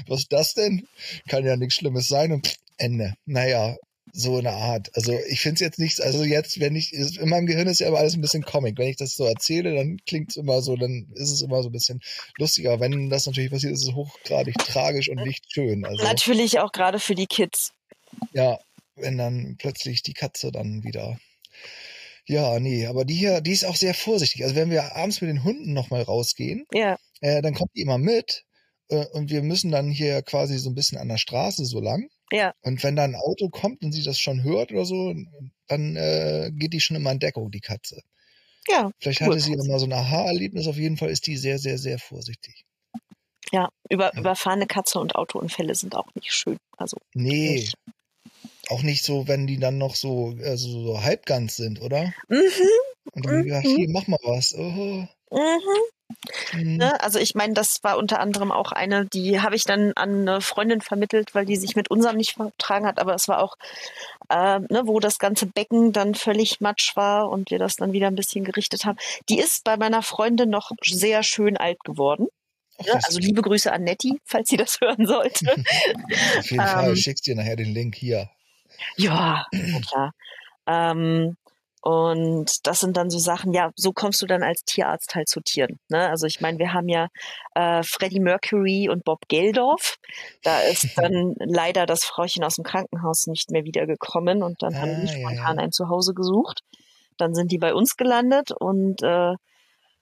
[0.06, 0.86] was ist das denn?
[1.28, 3.14] Kann ja nichts Schlimmes sein und pff, Ende.
[3.26, 3.76] Naja,
[4.12, 4.90] so eine Art.
[4.94, 7.88] Also ich finde es jetzt nicht, also jetzt, wenn ich, in meinem Gehirn ist ja
[7.88, 8.78] aber alles ein bisschen Comic.
[8.78, 11.68] Wenn ich das so erzähle, dann klingt es immer so, dann ist es immer so
[11.68, 12.00] ein bisschen
[12.38, 12.78] lustiger.
[12.78, 15.84] Wenn das natürlich passiert, ist es hochgradig tragisch und nicht schön.
[15.84, 17.72] Also natürlich auch gerade für die Kids.
[18.32, 18.58] ja,
[18.96, 21.18] wenn dann plötzlich die Katze dann wieder.
[22.26, 24.44] Ja, nee, aber die hier, die ist auch sehr vorsichtig.
[24.44, 27.98] Also wenn wir abends mit den Hunden nochmal rausgehen, Ja, äh, dann kommt die immer
[27.98, 28.44] mit
[28.88, 32.08] äh, und wir müssen dann hier quasi so ein bisschen an der Straße so lang.
[32.32, 32.54] Ja.
[32.62, 35.14] Und wenn da ein Auto kommt und sie das schon hört oder so,
[35.68, 38.00] dann äh, geht die schon immer in Deckung, die Katze.
[38.68, 39.28] ja, Vielleicht Cool.
[39.28, 40.66] hatte sie mal so ein Aha-Erlebnis.
[40.66, 42.64] Auf jeden Fall ist die sehr, sehr, sehr vorsichtig.
[43.52, 43.68] ja.
[43.90, 44.20] Über, Ja.
[44.20, 46.56] überfahrene Katze und Autounfälle sind auch nicht schön.
[46.78, 47.74] Also, Nee, Nicht.
[48.70, 52.12] Auch nicht so, wenn die dann noch so, also so halbgans sind, oder?
[52.28, 52.40] mhm,
[53.12, 53.62] Und dann, ja, Mhm.
[53.62, 54.54] hier, mach mal was.
[54.56, 55.08] Oh, mhm.
[56.50, 56.76] hm.
[56.76, 57.00] Ne?
[57.02, 60.40] Also ich meine, das war unter anderem auch eine, die habe ich dann an eine
[60.40, 63.56] Freundin vermittelt, weil die sich mit unserem nicht vertragen hat, aber es war auch,
[64.28, 68.08] äh, ne, wo das ganze Becken dann völlig matsch war und wir das dann wieder
[68.08, 68.98] ein bisschen gerichtet haben.
[69.28, 72.28] Die ist bei meiner Freundin noch sehr schön alt geworden.
[72.78, 72.90] Ach, Ne?
[72.94, 75.44] das- Also liebe Grüße an Nettie, falls sie das hören sollte.
[76.38, 78.30] Auf jeden Fall, ähm, schickst dir nachher den Link hier.
[78.96, 79.46] Ja,
[79.88, 80.12] klar.
[80.66, 81.36] Ähm,
[81.82, 85.40] und das sind dann so Sachen, ja, so kommst du dann als Tierarzt halt zu
[85.42, 85.78] Tieren.
[85.90, 86.08] Ne?
[86.08, 87.08] Also ich meine, wir haben ja
[87.54, 89.96] äh, Freddie Mercury und Bob Geldorf.
[90.42, 94.92] Da ist dann leider das Frauchen aus dem Krankenhaus nicht mehr wiedergekommen und dann haben
[94.92, 95.62] Ah, die ja, spontan ja.
[95.62, 96.62] ein Zuhause gesucht.
[97.18, 99.34] Dann sind die bei uns gelandet und äh,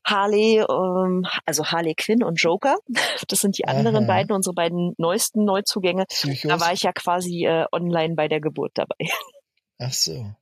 [0.04, 2.76] Harley, ähm, also Harley Quinn und Joker,
[3.28, 4.06] das sind die anderen Aha.
[4.06, 6.06] beiden, unsere beiden neuesten Neuzugänge.
[6.06, 6.48] Psychos.
[6.48, 8.96] Da war ich ja quasi äh, online bei der Geburt dabei.
[9.78, 10.34] Ach so.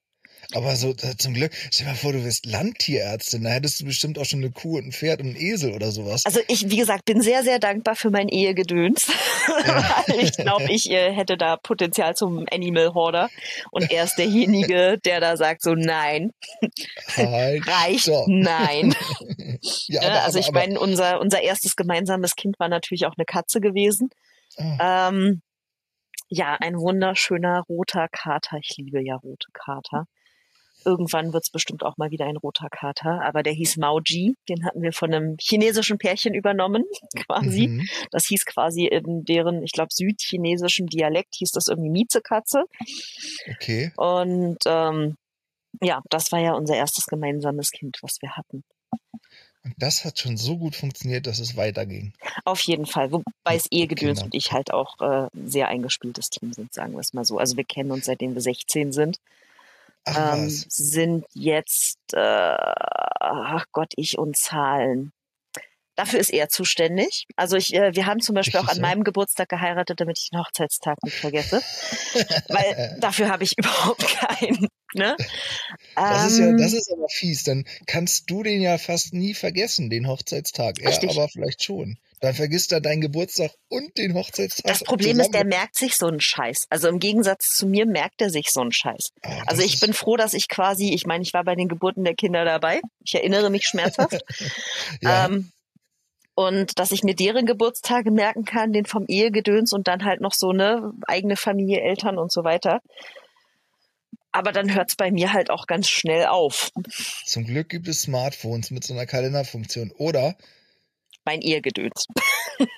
[0.55, 4.19] Aber so zum Glück, stell dir mal vor, du wirst Landtierärztin, da hättest du bestimmt
[4.19, 6.27] auch schon eine Kuh und ein Pferd und einen Esel oder sowas.
[6.27, 9.07] Also ich, wie gesagt, bin sehr, sehr dankbar für mein Ehegedöns.
[9.09, 13.31] Weil ich glaube, ich äh, hätte da Potenzial zum Animal Hoarder.
[13.71, 16.33] Und er ist derjenige, der da sagt so, nein,
[17.17, 17.67] halt.
[17.67, 18.25] reicht, So.
[18.29, 18.95] nein.
[19.89, 20.07] Ja, Ne?
[20.11, 24.09] aber, also ich meine, unser, unser erstes gemeinsames Kind war natürlich auch eine Katze gewesen.
[24.57, 25.43] ah, Ähm,
[26.29, 28.59] Ja, ein wunderschöner roter Kater.
[28.63, 30.07] Ich liebe ja rote Kater.
[30.85, 34.37] Irgendwann wird's bestimmt auch mal wieder ein roter Kater, aber der hieß Mauji.
[34.49, 36.85] Den hatten wir von einem chinesischen Pärchen übernommen,
[37.27, 37.69] quasi.
[37.69, 37.89] Mhm.
[38.11, 42.65] Das hieß quasi in deren, ich glaube, südchinesischen Dialekt hieß das irgendwie Miezekatze.
[43.51, 43.93] Okay.
[43.97, 45.17] Und ähm,
[45.83, 48.65] ja, das war ja unser erstes gemeinsames Kind, was wir hatten.
[49.63, 52.15] Und das hat schon so gut funktioniert, dass es weiterging.
[52.45, 53.13] Auf jeden Fall.
[53.13, 53.25] Wobei
[53.57, 54.25] es Ehegedöns Genau.
[54.25, 57.39] und ich halt auch äh, sehr eingespieltes Team sind, sagen wir es mal so.
[57.39, 59.21] Also wir kennen uns seitdem wir 16 sind.
[60.07, 62.57] Ähm, sind jetzt, äh,
[63.21, 65.13] ach Gott, ich und Zahlen.
[66.01, 67.27] Dafür ist er zuständig.
[67.37, 70.41] Also ich, äh, wir haben zum Beispiel auch an meinem Geburtstag geheiratet, damit ich den
[70.41, 71.61] Hochzeitstag nicht vergesse.
[72.49, 74.69] Weil dafür habe ich überhaupt keinen.
[74.95, 75.15] Ne?
[75.95, 77.45] Das ist ja, Ähm, das ist aber fies.
[77.45, 80.81] Dann kannst du den ja fast nie vergessen, den Hochzeitstag.
[80.81, 81.11] Er Richtig.
[81.11, 81.99] aber vielleicht schon.
[82.21, 84.67] Dann vergisst er deinen Geburtstag und den Hochzeitstag.
[84.73, 86.67] das Problem ist, der merkt sich so einen Scheiß.
[86.71, 89.11] Also im Gegensatz zu mir merkt er sich so einen Scheiß.
[89.23, 92.05] Ah, Also ich bin froh, dass ich quasi, ich meine, ich war bei den Geburten
[92.05, 92.81] der Kinder dabei.
[93.05, 94.19] Ich erinnere mich schmerzhaft.
[95.03, 95.53] Ja, Ähm,
[96.41, 100.33] und dass ich mir deren Geburtstage merken kann, den vom Ehegedöns und dann halt noch
[100.33, 102.81] so eine eigene Familie, Eltern und so weiter.
[104.33, 106.71] Aber dann hört's bei mir halt auch ganz schnell auf.
[107.27, 109.93] zum Glück gibt es Smartphones mit so einer Kalenderfunktion.
[109.99, 110.35] Oder?
[111.27, 112.07] Mein Ehegedöns.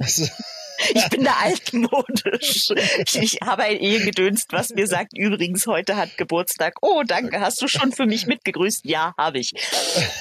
[0.00, 0.26] Also,
[0.94, 2.70] Ich bin da altmodisch.
[3.14, 6.74] Ich, habe ein Ehegedöns, was mir sagt, übrigens, heute hat Geburtstag.
[6.82, 8.84] Oh, danke, hast du schon für mich mitgegrüßt?
[8.84, 9.52] Ja, habe ich.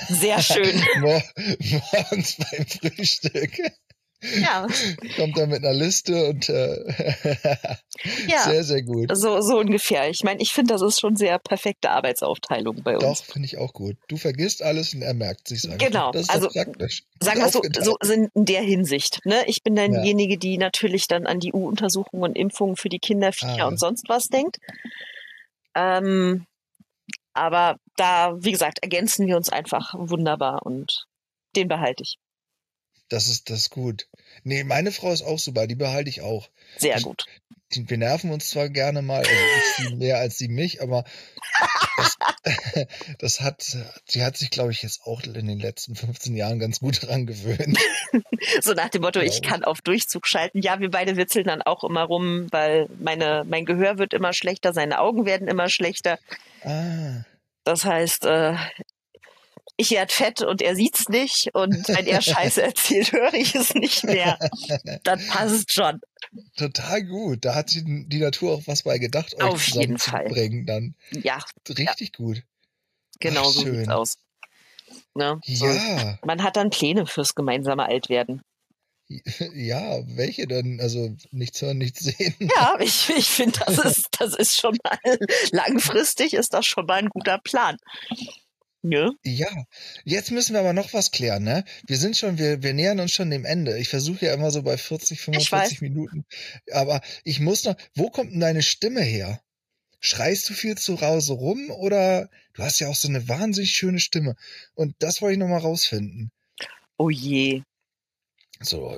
[0.10, 0.84] Sehr schön.
[1.00, 1.22] mor
[1.92, 3.58] morgens beim Frühstück
[4.40, 4.68] Ja,
[5.16, 6.78] kommt er mit einer Liste und äh,
[8.28, 8.40] ja.
[8.44, 9.10] sehr, sehr gut.
[9.16, 10.10] So, so ungefähr.
[10.10, 13.04] Ich meine, ich finde, das ist schon sehr perfekte Arbeitsaufteilung bei uns.
[13.22, 13.98] Doch, finde ich auch gut.
[14.08, 15.80] Du vergisst alles und er merkt sich's einfach.
[15.80, 17.04] Genau, Das ist also, praktisch.
[17.20, 19.26] Sagen wir so, so sind in der Hinsicht.
[19.26, 19.44] Ne?
[19.48, 20.02] Ich bin dann Ja.
[20.02, 23.68] diejenige, die natürlich dann an die U-Untersuchungen und Impfungen für die Kinder, Viecher Ah.
[23.68, 24.58] und sonst was denkt.
[25.76, 26.46] Ähm,
[27.34, 31.06] aber da, wie gesagt, ergänzen wir uns einfach wunderbar und
[31.56, 32.18] den behalte ich.
[33.12, 34.08] Das ist das ist gut.
[34.44, 36.50] Nee, meine Frau ist auch super, die behalte ich auch.
[36.78, 37.26] Sehr gut.
[37.74, 41.04] Die- Wir nerven uns zwar gerne mal, also ich sie mehr als sie mich, aber
[41.98, 42.18] das,
[43.20, 46.80] das hat, sie hat sich, glaube ich, jetzt auch in den letzten 15 Jahren ganz
[46.80, 47.78] gut dran gewöhnt.
[48.62, 49.50] So nach dem Motto, ich Glaube ich.
[49.52, 50.62] kann auf Durchzug schalten.
[50.62, 54.74] Ja, wir beide witzeln dann auch immer rum, weil meine, mein Gehör wird immer schlechter,
[54.74, 56.18] seine Augen werden immer schlechter.
[56.64, 57.24] Ah,
[57.64, 58.56] Das heißt, äh,
[59.82, 63.74] ich werd fett und er sieht's nicht und wenn er Scheiße erzählt, höre ich es
[63.74, 64.38] nicht mehr.
[65.04, 66.00] Das passt schon.
[66.56, 67.46] total gut.
[67.46, 70.30] Da hat sich die Natur auch was bei gedacht, euch Auf jeden Fall.
[70.66, 70.96] dann.
[71.12, 72.44] Ja, Richtig gut.
[73.20, 73.76] genau Ach, so schön.
[73.76, 74.18] sieht's aus.
[75.16, 75.40] Ne?
[75.46, 75.66] So.
[75.68, 78.42] Ja, Man hat dann Pläne fürs gemeinsame Altwerden.
[79.56, 80.80] ja, welche denn?
[80.80, 82.36] Also nichts hören, nichts sehen.
[82.56, 85.00] Ja, ich, ich finde, das ist, das ist schon mal
[85.52, 87.78] langfristig ist das schon mal ein guter Plan.
[88.84, 89.12] Ne?
[89.24, 89.50] Ja,
[90.06, 91.64] jetzt müssen wir aber noch was klären, ne?
[91.86, 93.78] Wir sind schon, wir, wir nähern uns schon dem Ende.
[93.78, 95.26] Ich versuche ja immer so bei 40, weiß.
[95.26, 96.26] 45 Minuten.
[96.72, 99.40] Aber ich muss noch, wo kommt denn deine Stimme her?
[100.00, 104.00] Schreist du viel zu Hause rum oder du hast ja auch so eine wahnsinnig schöne
[104.00, 104.36] Stimme.
[104.74, 106.32] Und das wollte ich noch mal rausfinden.
[106.98, 107.62] Oh je.
[108.62, 108.98] So,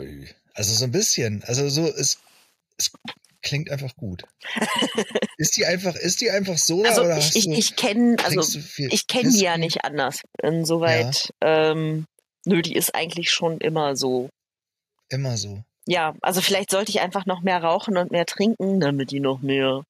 [0.54, 1.44] also so ein bisschen.
[1.44, 2.20] Also so, es,
[2.78, 2.92] es
[3.44, 4.24] klingt einfach gut.
[5.38, 9.08] ist die einfach, ist die einfach so Also oder ich, ich, ich kenne, also ich
[9.08, 10.22] kenne die ja nicht anders.
[10.42, 12.06] Insoweit, ähm,
[12.46, 14.30] nö, die ist eigentlich schon immer so.
[15.10, 15.64] Immer so.
[15.86, 19.42] Ja, also vielleicht sollte ich einfach noch mehr rauchen und mehr trinken, damit die noch
[19.42, 19.84] mehr.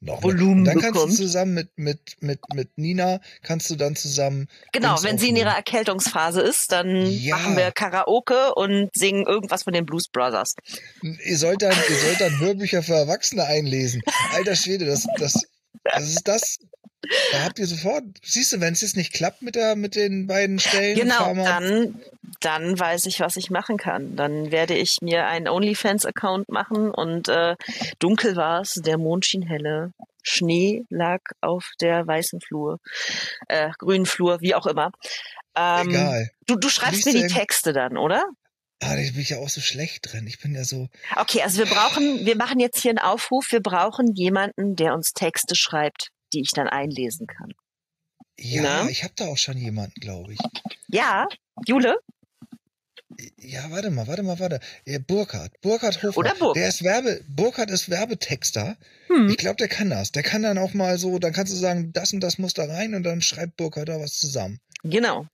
[0.00, 1.12] Noch Volumen Und dann kannst bekommt.
[1.12, 4.48] du zusammen mit, mit, mit, mit Nina, kannst du dann zusammen.
[4.72, 5.56] Genau, wenn sie in ihrer.
[5.56, 7.36] Erkältungsphase ist, dann Ja.
[7.36, 10.54] machen wir Karaoke und singen irgendwas von den Blues Brothers.
[11.02, 14.00] Ihr sollt dann, ihr sollt dann Hörbücher für Erwachsene einlesen.
[14.34, 15.34] Alter Schwede, das, das,
[15.82, 16.58] das ist das.
[17.32, 20.26] Da habt ihr sofort, siehst du, wenn es jetzt nicht klappt mit der, mit den
[20.26, 22.00] beiden Stellen, Genau, dann,
[22.40, 24.16] dann weiß ich, was ich machen kann.
[24.16, 27.56] Dann werde ich mir einen OnlyFans-Account machen und äh,
[27.98, 32.78] dunkel war es, der Mond schien helle, Schnee lag auf der weißen Flur,
[33.48, 34.92] äh, grünen Flur, wie auch immer.
[35.56, 36.30] Ähm, Egal.
[36.46, 38.24] Du, du schreibst mir die Texte dann, oder?
[38.80, 40.26] Ah, da bin ich ja auch so schlecht drin.
[40.28, 43.60] Ich bin ja so, Okay, also wir brauchen, wir machen jetzt hier einen Aufruf, wir
[43.60, 47.52] brauchen jemanden, der uns Texte schreibt, die ich dann einlesen kann.
[48.38, 48.88] ja, Na?
[48.88, 50.38] ich habe da auch schon jemanden, glaube ich.
[50.86, 51.26] Ja,
[51.66, 51.98] Jule?
[53.38, 54.60] Ja, warte mal, warte mal, warte.
[54.84, 56.26] Ja, Burkhard, Burkhard Hofmann.
[56.26, 56.54] Oder Burk.
[56.54, 58.76] Der ist Werbe, Burkhard ist Werbetexter.
[59.06, 59.30] Hm.
[59.30, 60.12] Ich glaube, der kann das.
[60.12, 62.64] Der kann dann auch mal so, dann kannst du sagen, das und das muss da
[62.64, 64.60] rein und dann schreibt Burkhard da was zusammen.
[64.82, 65.26] Genau.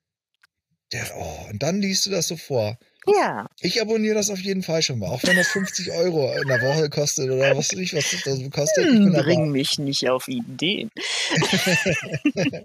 [0.93, 2.79] Der, oh, und dann liest du das so vor.
[3.07, 3.47] Ja.
[3.61, 6.61] Ich abonniere das auf jeden Fall schon mal, auch wenn das 50 Euro in der
[6.61, 8.85] Woche kostet oder was ich, was das kostet.
[8.85, 10.91] Ich Hm, bring mich nicht auf Ideen.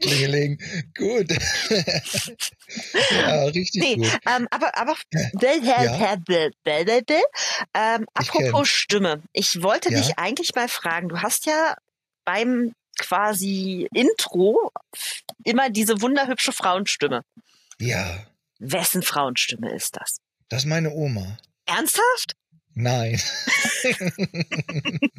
[0.00, 0.60] Klingeling.
[0.96, 1.30] Gut.
[3.10, 4.18] ja, richtig Nee, gut.
[4.26, 6.16] ähm, aber, aber Ja.
[7.74, 9.22] ähm, apropos Stimme.
[9.32, 10.00] Ich wollte Ja.
[10.00, 11.76] dich eigentlich mal fragen, du hast ja
[12.24, 14.70] beim quasi Intro
[15.44, 17.22] immer diese wunderhübsche Frauenstimme.
[17.78, 18.26] Ja,
[18.60, 20.18] Wessen Frauenstimme ist das?
[20.48, 21.38] das ist meine Oma.
[21.66, 22.36] Ernsthaft?
[22.74, 23.20] Nein.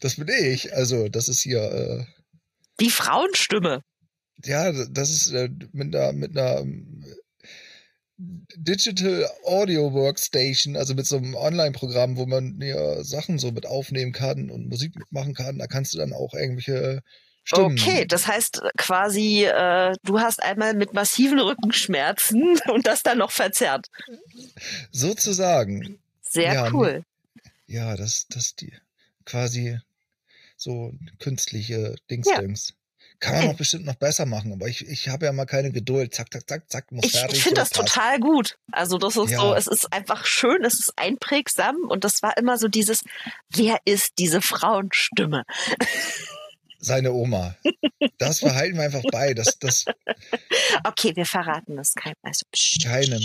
[0.00, 0.74] das bin ich.
[0.74, 2.04] Also, das ist hier, äh,
[2.80, 3.82] Die Frauenstimme.
[4.44, 7.04] ja, das ist äh, mit einer, mit einer ähm,
[8.16, 14.12] Digital Audio Workstation, also mit so einem Online-Programm, wo man ja Sachen so mit aufnehmen
[14.12, 15.58] kann und Musik mitmachen kann.
[15.58, 17.02] Da kannst du dann auch irgendwelche
[17.44, 17.78] Stimmen.
[17.78, 23.18] Okay, das heißt äh, quasi, äh, du hast einmal mit massiven Rückenschmerzen und das dann
[23.18, 23.90] noch verzerrt.
[24.90, 25.98] Sozusagen.
[26.22, 27.04] Sehr Ja, cool.
[27.66, 28.72] Ja, das, das die
[29.24, 29.78] quasi
[30.56, 32.74] so künstliche Dingsdings.
[33.20, 36.14] Kann man auch bestimmt noch besser machen, aber ich, ich habe ja mal keine Geduld.
[36.14, 37.38] Zack, zack, zack, zack, muss Ich, fertig.
[37.38, 37.88] ich finde das passt.
[37.94, 38.58] total gut.
[38.72, 39.40] Also das ist Ja.
[39.40, 43.02] so, es ist einfach schön, es ist einprägsam und das war immer so dieses,
[43.50, 45.44] wer ist diese Frauenstimme?
[46.84, 47.56] Seine Oma.
[48.18, 49.32] Das behalten wir einfach bei.
[49.34, 49.84] Das, das
[50.84, 52.14] Okay, wir verraten das keinem.
[52.22, 52.44] Also,
[52.82, 53.20] keinem.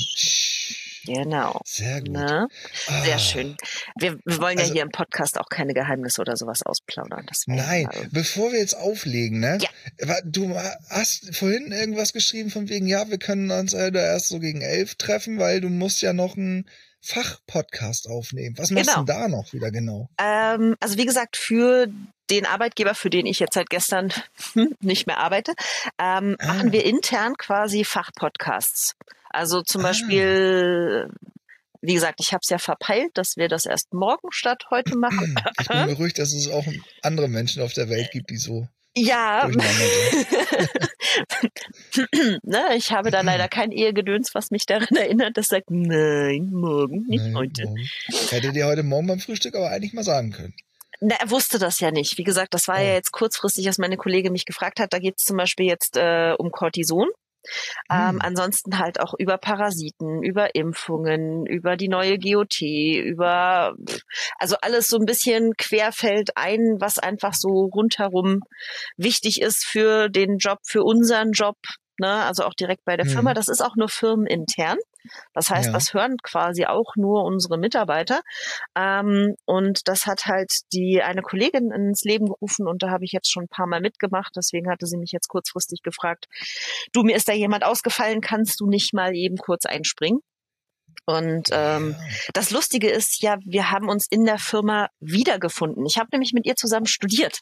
[1.06, 1.60] genau.
[1.66, 2.10] Sehr gut.
[2.12, 2.48] Ne?
[3.04, 3.20] Sehr Ah.
[3.20, 3.58] schön.
[4.00, 7.26] Wir, wir wollen ja Also- hier im Podcast auch keine Geheimnisse oder sowas ausplaudern.
[7.48, 9.58] Nein, mal- bevor wir jetzt auflegen, ne?
[9.62, 10.16] Ja.
[10.24, 10.56] Du
[10.90, 14.62] hast vorhin irgendwas geschrieben von wegen, ja, wir können uns äh, da erst so gegen
[14.62, 16.70] elf treffen, weil du musst ja noch einen
[17.02, 18.58] Fachpodcast aufnehmen.
[18.58, 19.00] Was machst Genau.
[19.02, 20.10] du da noch wieder genau?
[20.20, 21.88] Ähm, also wie gesagt, für
[22.30, 24.12] den Arbeitgeber, für den ich jetzt seit gestern
[24.82, 25.54] nicht mehr arbeite,
[25.98, 26.48] ähm, Ah.
[26.48, 28.96] machen wir intern quasi Fachpodcasts.
[29.30, 29.90] Also zum Ah.
[29.90, 31.10] Beispiel,
[31.82, 35.36] wie gesagt, ich habe es ja verpeilt, dass wir das erst morgen statt heute machen.
[35.62, 36.66] Ich bin beruhigt, dass es auch
[37.02, 38.68] andere Menschen auf der Welt gibt, die so
[39.06, 39.48] Ja,
[42.44, 47.06] ne, ich habe da leider kein Ehegedöns, was mich daran erinnert, das sagt, nein, morgen,
[47.08, 47.64] nicht Nein, heute.
[47.66, 47.90] morgen.
[48.30, 50.54] Hätte dir heute Morgen beim Frühstück aber eigentlich mal sagen können.
[51.02, 52.18] Na, er wusste das ja nicht.
[52.18, 52.96] Wie gesagt, das war ja Oh.
[52.96, 54.92] jetzt kurzfristig, als meine Kollegin mich gefragt hat.
[54.92, 57.08] Da geht es zum Beispiel jetzt äh, um Cortison.
[57.92, 58.20] Ähm, Hm.
[58.22, 63.74] ansonsten halt auch über Parasiten, über Impfungen, über die neue GOT, über
[64.38, 68.42] also alles so ein bisschen querfällt ein, was einfach so rundherum
[68.98, 71.58] wichtig ist für den Job, für unseren Job.
[72.00, 72.10] Ne?
[72.26, 73.12] Also auch direkt bei der Hm.
[73.12, 73.34] Firma.
[73.34, 74.78] Das ist auch nur firmenintern.
[75.34, 75.74] Das heißt, Ja.
[75.74, 78.22] das hören quasi auch nur unsere Mitarbeiter.
[78.76, 83.12] Ähm, und das hat halt die eine Kollegin ins Leben gerufen und da habe ich
[83.12, 84.32] jetzt schon ein paar Mal mitgemacht.
[84.36, 86.28] Deswegen hatte sie mich jetzt kurzfristig gefragt,
[86.94, 90.22] du, mir ist da jemand ausgefallen, kannst du nicht mal eben kurz einspringen?
[91.06, 91.96] Und ähm,
[92.34, 95.86] das Lustige ist ja, wir haben uns in der Firma wiedergefunden.
[95.86, 97.40] Ich habe nämlich mit ihr zusammen studiert.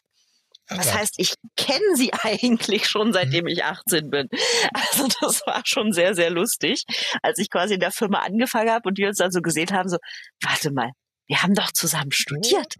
[0.68, 0.94] Das was.
[0.94, 4.28] heißt, ich kenne sie eigentlich schon seitdem ich 18 bin.
[4.72, 6.84] Also das war schon sehr, sehr lustig,
[7.22, 9.88] als ich quasi in der Firma angefangen habe und wir uns dann so gesehen haben,
[9.88, 9.98] so,
[10.42, 10.90] warte mal,
[11.26, 12.74] wir haben doch zusammen studiert.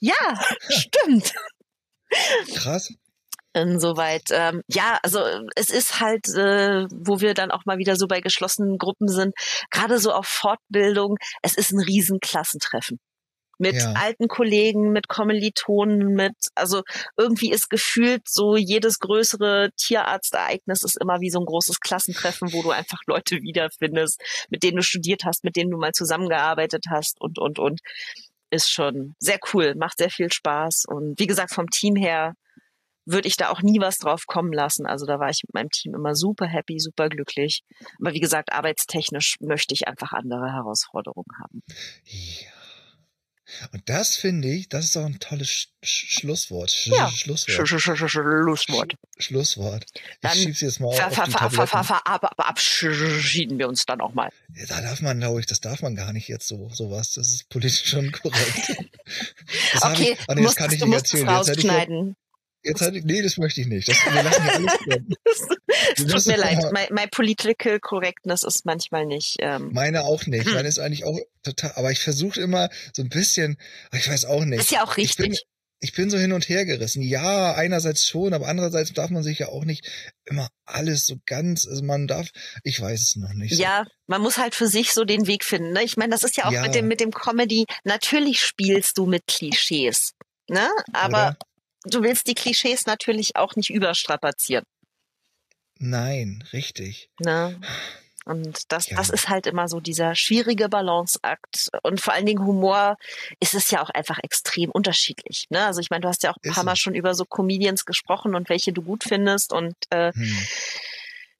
[0.00, 0.14] Ja,
[0.68, 1.34] stimmt.
[2.54, 2.92] Krass.
[3.52, 5.24] Insoweit, ähm, ja, also
[5.56, 9.34] es ist halt, äh, wo wir dann auch mal wieder so bei geschlossenen Gruppen sind,
[9.70, 13.00] gerade so auf Fortbildung, es ist ein Riesenklassentreffen.
[13.60, 13.92] Mit Ja.
[13.92, 16.82] alten Kollegen, mit Kommilitonen, mit, also
[17.18, 22.62] irgendwie ist gefühlt so jedes größere Tierarztereignis ist immer wie so ein großes Klassentreffen, wo
[22.62, 27.20] du einfach Leute wiederfindest, mit denen du studiert hast, mit denen du mal zusammengearbeitet hast
[27.20, 27.80] und, und, und.
[28.52, 32.34] Ist schon sehr cool, macht sehr viel Spaß und wie gesagt, vom Team her
[33.06, 34.86] würde ich da auch nie was drauf kommen lassen.
[34.86, 37.62] Also da war ich mit meinem Team immer super happy, super glücklich.
[38.00, 41.62] Aber wie gesagt, arbeitstechnisch möchte ich einfach andere Herausforderungen haben.
[42.04, 42.59] Ja.
[43.72, 46.70] Und das finde ich, das ist doch ein tolles Sch Sch Schlusswort.
[46.70, 47.10] Sch Ja.
[47.10, 47.68] Schlusswort.
[47.68, 48.94] Sch- sch- sch- Schlusswort.
[49.18, 49.84] Schlusswort.
[49.94, 54.30] Ich Dann schieb's jetzt mal auf ver, ab- verabschieden wir uns dann auch mal.
[54.54, 57.12] Ja, Da darf man, glaube ich, das darf man gar nicht jetzt so sowas.
[57.14, 58.76] Das ist politisch schon korrekt.
[59.82, 61.28] Okay, ich, ah, du nee, das kann ich nicht erzählen.
[61.28, 62.14] Jetzt hätte ich.
[62.62, 63.88] Jetzt hätte ich, nee, das möchte ich nicht.
[63.88, 65.14] Das, wir lassen hier alles drin.
[65.96, 66.58] Es tut mir leid.
[66.72, 69.36] My, my political correctness ist manchmal nicht.
[69.40, 70.46] Ähm, Meine auch nicht.
[70.46, 70.54] Hm.
[70.54, 73.56] Meine ist eigentlich auch total, aber ich versuche immer so ein bisschen,
[73.92, 74.60] ich weiß auch nicht.
[74.60, 75.46] ist ja auch Ich bin, richtig.
[75.80, 77.02] ich bin so hin und her gerissen.
[77.02, 79.88] Ja, einerseits schon, aber andererseits darf man sich ja auch nicht
[80.26, 82.28] immer alles so ganz, also man darf,
[82.64, 83.54] ich weiß es noch nicht.
[83.56, 83.62] so.
[83.62, 85.72] Ja, man muss halt für sich so den Weg finden.
[85.72, 85.82] Ne?
[85.84, 86.62] Ich meine, das ist ja auch Ja.
[86.62, 87.64] mit dem mit dem Comedy.
[87.84, 90.12] Natürlich spielst du mit Klischees,
[90.48, 90.68] ne?
[90.92, 91.38] Aber Oder?
[91.84, 94.64] Du willst die Klischees natürlich auch nicht überstrapazieren.
[95.78, 97.08] Nein, richtig.
[97.20, 97.60] Ne?
[98.26, 98.98] Und das, Ja.
[98.98, 101.70] das ist halt immer so dieser schwierige Balanceakt.
[101.82, 102.96] Und vor allen Dingen Humor
[103.40, 105.46] ist es ja auch einfach extrem unterschiedlich.
[105.48, 105.64] Ne?
[105.64, 106.78] Also ich meine, du hast ja auch ein Ist paar Mal es.
[106.78, 109.52] schon über so Comedians gesprochen und welche du gut findest.
[109.54, 110.46] Und äh, Hm.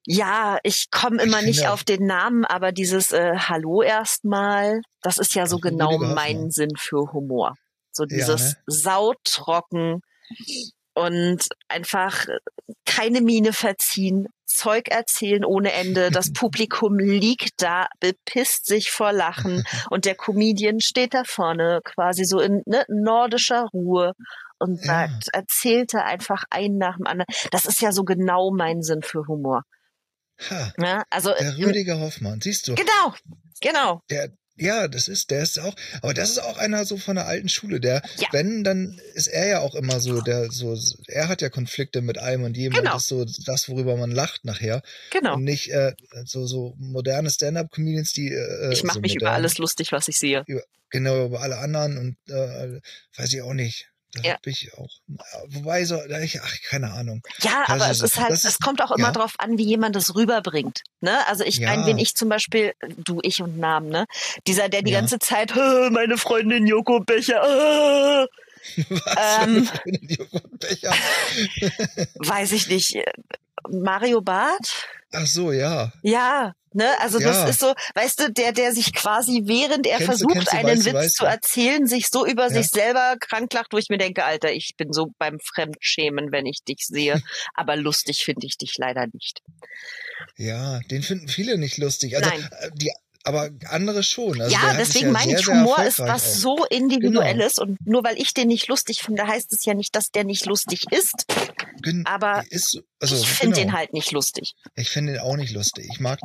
[0.07, 4.81] ja, ich komme Ich immer nicht finde- auf den Namen, aber dieses äh, Hallo erstmal,
[5.03, 6.51] das ist ja so genau mein.
[6.51, 7.57] Sinn für Humor.
[7.93, 8.57] So Ja, dieses ne?
[8.67, 10.01] sautrocken
[10.95, 12.27] und einfach
[12.85, 16.11] keine Miene verziehen, Zeug erzählen ohne Ende.
[16.11, 22.25] Das Publikum liegt da, bepisst sich vor Lachen und der Comedian steht da vorne quasi
[22.25, 24.13] so in ne, nordischer Ruhe
[24.59, 25.09] und Ja.
[25.09, 27.27] sagt, erzählte einfach einen nach dem anderen.
[27.53, 29.63] Das ist ja so genau mein Sinn für Humor.
[30.51, 31.03] Ha, Ne?
[31.11, 32.75] Also der im- Rüdiger Hoffmann, siehst du?
[32.75, 33.15] genau,
[33.61, 34.01] genau.
[34.11, 34.31] Der,
[34.61, 37.49] ja, das ist, der ist auch, aber das ist auch einer so von der alten
[37.49, 38.29] Schule, der, Ja.
[38.33, 40.77] wenn, dann ist er ja auch immer so, der so,
[41.09, 42.93] er hat ja Konflikte mit allem und jedem Genau.
[42.93, 44.83] und ist so das, worüber man lacht nachher.
[45.11, 45.35] Genau.
[45.35, 45.95] Und nicht äh,
[46.25, 50.19] so, so moderne Stand-up-Comedians, die äh, Ich mache so mich über alles lustig, was ich
[50.19, 50.45] sehe.
[50.91, 52.81] Genau, über alle anderen und äh,
[53.17, 53.89] weiß ich auch nicht.
[54.15, 54.33] Da Ja.
[54.35, 54.89] hab ich auch.
[55.49, 57.23] Wobei so, da ich, ach, keine Ahnung.
[57.43, 59.13] Ja, Das aber ist- es ist halt, das es ist- kommt auch immer ja.
[59.13, 60.83] drauf an, wie jemand das rüberbringt.
[61.01, 61.27] Ne?
[61.29, 61.71] Also ich, Ja.
[61.71, 64.07] ein, wen ich zum Beispiel, du, ich und Namen, ne?
[64.49, 64.99] Dieser, der die Ja.
[65.01, 67.43] ganze Zeit, "Hä, meine Freundin Joko Becher,
[68.25, 68.27] äh,
[68.89, 69.69] Was Ähm.
[69.85, 70.93] Joghurtbecher.
[72.19, 72.97] weiß ich nicht,
[73.71, 74.87] Mario Barth?
[75.13, 75.93] Ach so, ja.
[76.03, 77.29] Ja, ne, also Ja.
[77.29, 80.69] das ist so, weißt du, der, der sich quasi, während er Kennst versucht, du, einen
[80.79, 82.51] weißt Witz weißt zu erzählen, sich so über Ja.
[82.51, 86.47] sich selber krank lacht, wo ich mir denke, Alter, ich bin so beim Fremdschämen, wenn
[86.47, 87.21] ich dich sehe,
[87.55, 89.41] aber lustig finde ich dich leider nicht.
[90.37, 92.17] Ja, den finden viele nicht lustig.
[92.17, 92.49] Also, Nein.
[92.61, 92.93] äh, Die,
[93.25, 94.41] aber andere schon.
[94.41, 96.59] Also ja, es deswegen ja meine ich, Humor ist was auch.
[96.59, 100.11] so Individuelles und nur weil ich den nicht lustig finde, heißt es ja nicht, dass
[100.11, 101.27] der nicht lustig ist.
[101.83, 103.67] Gen- aber ist, so- also, ich finde genau.
[103.71, 104.55] den halt nicht lustig.
[104.75, 105.89] Ich finde den auch nicht lustig.
[105.93, 106.19] Ich mag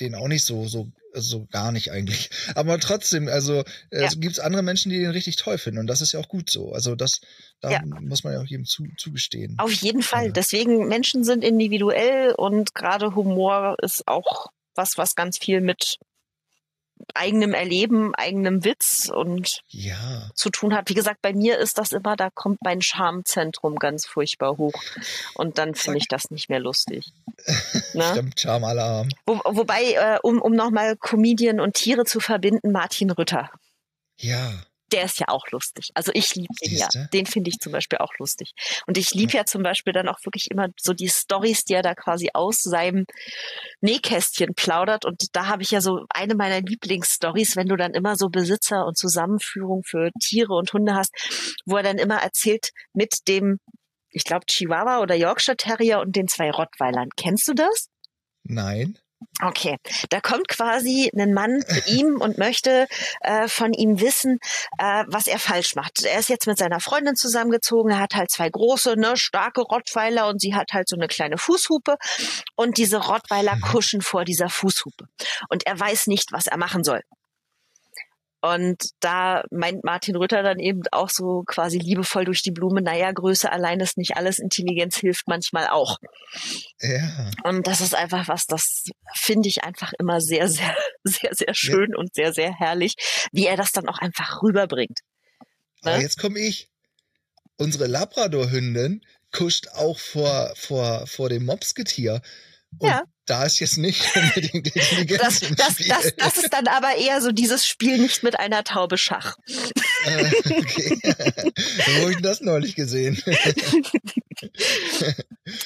[0.00, 2.30] den auch nicht so, so, so gar nicht eigentlich.
[2.54, 4.06] Aber trotzdem, also äh, Ja.
[4.06, 6.50] es gibt andere Menschen, die den richtig toll finden und das ist ja auch gut
[6.50, 6.72] so.
[6.72, 7.20] Also das,
[7.60, 7.82] da Ja.
[8.00, 9.54] muss man ja auch jedem zu, zugestehen.
[9.58, 10.26] Auf jeden Fall.
[10.26, 10.32] Ja.
[10.32, 15.98] Deswegen, Menschen sind individuell und gerade Humor ist auch was, was ganz viel mit
[17.14, 20.88] eigenem Erleben, eigenem Witz und Ja, zu tun hat.
[20.88, 24.74] Wie gesagt, bei mir ist das immer, da kommt mein Schamzentrum ganz furchtbar hoch.
[25.34, 27.12] Und dann finde ich das nicht mehr lustig.
[27.94, 28.04] Ne?
[28.12, 29.08] stimmt, Charme-Alarm.
[29.26, 33.50] Wo, wobei, äh, um, um nochmal Comedian und Tiere zu verbinden, Martin Rütter.
[34.16, 34.50] Ja,
[34.92, 35.90] Der ist ja auch lustig.
[35.94, 36.88] Also ich liebe den ja.
[37.12, 38.52] Den finde ich zum Beispiel auch lustig.
[38.86, 41.82] Und ich liebe ja zum Beispiel dann auch wirklich immer so die Stories, die er
[41.82, 43.06] da quasi aus seinem
[43.80, 45.04] Nähkästchen plaudert.
[45.04, 48.86] Und da habe ich ja so eine meiner Lieblingsstories, wenn du dann immer so Besitzer
[48.86, 51.12] und Zusammenführung für Tiere und Hunde hast,
[51.66, 53.58] wo er dann immer erzählt mit dem,
[54.10, 57.08] ich glaube, Chihuahua oder Yorkshire Terrier und den zwei Rottweilern.
[57.16, 57.88] Kennst du das?
[58.44, 58.98] nein.
[59.42, 59.78] Okay,
[60.10, 62.86] da kommt quasi ein Mann zu ihm und möchte
[63.20, 64.38] äh, von ihm wissen,
[64.78, 66.04] äh, was er falsch macht.
[66.04, 70.28] Er ist jetzt mit seiner Freundin zusammengezogen, er hat halt zwei große, ne, starke Rottweiler
[70.28, 71.96] und sie hat halt so eine kleine Fußhupe
[72.56, 75.06] und diese Rottweiler kuschen vor dieser Fußhupe
[75.48, 77.02] und er weiß nicht, was er machen soll.
[78.44, 83.12] Und da meint Martin Rütter dann eben auch so quasi liebevoll durch die Blume, naja,
[83.12, 85.98] Größe allein ist nicht alles, Intelligenz hilft manchmal auch.
[86.80, 88.82] Ja, Und das ist einfach was, das
[89.14, 92.94] finde ich einfach immer sehr, sehr, sehr, sehr schön und sehr, sehr herrlich,
[93.30, 94.98] wie er das dann auch einfach rüberbringt.
[95.82, 96.02] aber Ne?
[96.02, 96.68] jetzt komme ich.
[97.58, 102.22] Unsere Labrador-Hündin kuscht auch vor, vor, vor dem Mopsgetier.
[102.78, 103.02] Und Ja.
[103.26, 107.30] da ist jetzt nicht unbedingt Intelligenz Das, das, das, das ist dann aber eher so
[107.32, 109.36] dieses Spiel nicht mit einer Taube Schach.
[110.04, 110.98] Äh, okay.
[111.04, 113.22] Wo hab ich denn das neulich gesehen?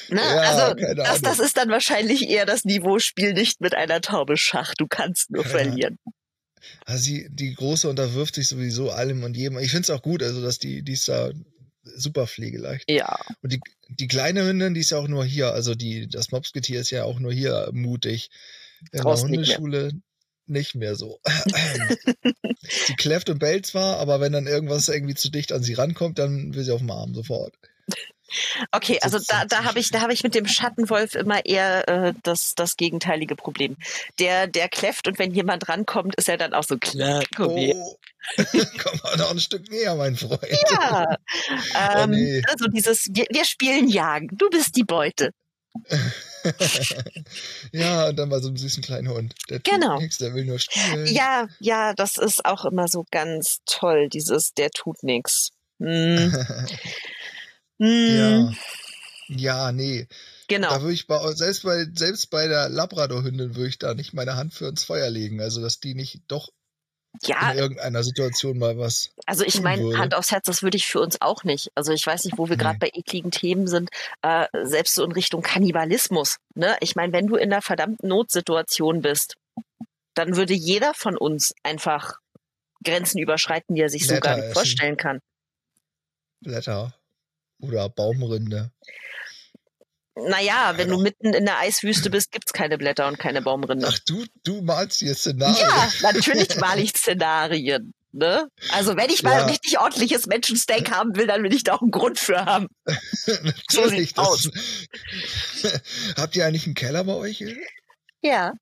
[0.09, 0.21] Ne?
[0.21, 0.37] Ja,
[0.71, 4.73] also das, das ist dann wahrscheinlich eher das Niveau Spiel nicht mit einer Taube Schach.
[4.77, 5.49] Du kannst nur Ja.
[5.49, 5.97] verlieren.
[6.85, 9.57] Also sie, die Große unterwirft sich sowieso allem und jedem.
[9.59, 11.31] Ich finde es auch gut, also dass die, die ist da
[11.97, 12.89] super pflegeleicht.
[12.89, 13.17] Ja.
[13.41, 16.79] Und die, die kleine Hündin, die ist ja auch nur hier, also die, das Mopsgetier
[16.79, 18.29] ist ja auch nur hier mutig.
[18.91, 19.57] In Draußen der nicht mehr.
[19.57, 20.01] Hundeschule
[20.45, 21.19] nicht mehr so.
[22.61, 26.19] sie kläfft und bellt zwar, aber wenn dann irgendwas irgendwie zu dicht an sie rankommt,
[26.19, 27.55] dann will sie auf den Arm sofort.
[28.71, 32.13] Okay, also da, da habe ich, da habe ich mit dem Schattenwolf immer eher äh,
[32.23, 33.77] das, das gegenteilige Problem.
[34.19, 37.23] Der, der kläfft und wenn jemand rankommt, ist er dann auch so klar.
[37.35, 37.75] Komm her.
[37.75, 37.95] Oh,
[38.37, 40.41] komm mal noch ein Stück näher, mein Freund.
[40.71, 41.15] Ja,
[41.75, 42.41] ähm, Oh, nee.
[42.49, 45.31] also dieses, wir, wir spielen Jagen, du bist die Beute.
[47.71, 49.35] ja, und dann bei so einem süßen kleinen Hund.
[49.49, 49.99] Der tut Genau.
[49.99, 51.05] nichts, der will nur spielen.
[51.07, 55.49] Ja, ja, das ist auch immer so ganz toll, dieses, der tut nix.
[55.79, 56.33] Hm.
[57.79, 58.49] ja.
[58.49, 58.57] Hm.
[59.29, 60.07] Ja, nee.
[60.47, 60.69] Genau.
[60.69, 64.35] Da würde ich bei, selbst bei, selbst bei der Labradorhündin würde ich da nicht meine
[64.37, 65.41] Hand für ins Feuer legen.
[65.41, 66.49] Also, dass die nicht doch
[67.23, 69.11] Ja, in irgendeiner Situation mal was.
[69.25, 69.97] Also ich meine.
[69.97, 71.71] Hand aufs Herz, das würde ich für uns auch nicht.
[71.75, 72.63] Also ich weiß nicht, wo wir Nee.
[72.63, 73.89] gerade bei ekligen Themen sind,
[74.21, 76.37] äh, selbst so in Richtung Kannibalismus.
[76.55, 76.77] Ne?
[76.79, 79.35] Ich meine, wenn du in einer verdammten Notsituation bist,
[80.13, 82.13] dann würde jeder von uns einfach
[82.85, 84.53] Grenzen überschreiten, die er sich so Blätter gar nicht essen.
[84.53, 85.19] vorstellen kann.
[86.41, 86.93] Blätter
[87.59, 88.71] oder Baumrinde.
[90.15, 93.87] Naja, wenn du mitten in der Eiswüste bist, gibt's keine Blätter und keine Baumrinde.
[93.87, 95.57] Ach, du, du malst hier Szenarien.
[95.69, 97.93] Ja, natürlich mal ich Szenarien.
[98.13, 98.47] Ne?
[98.71, 99.43] Also wenn ich mal Ja.
[99.43, 102.67] ein richtig ordentliches Menschensteak haben will, dann will ich da auch einen Grund für haben.
[103.69, 104.09] So Natürlich.
[104.09, 104.49] sieht's das- aus.
[106.17, 107.43] Habt ihr eigentlich einen Keller bei euch?
[108.23, 108.53] Ja.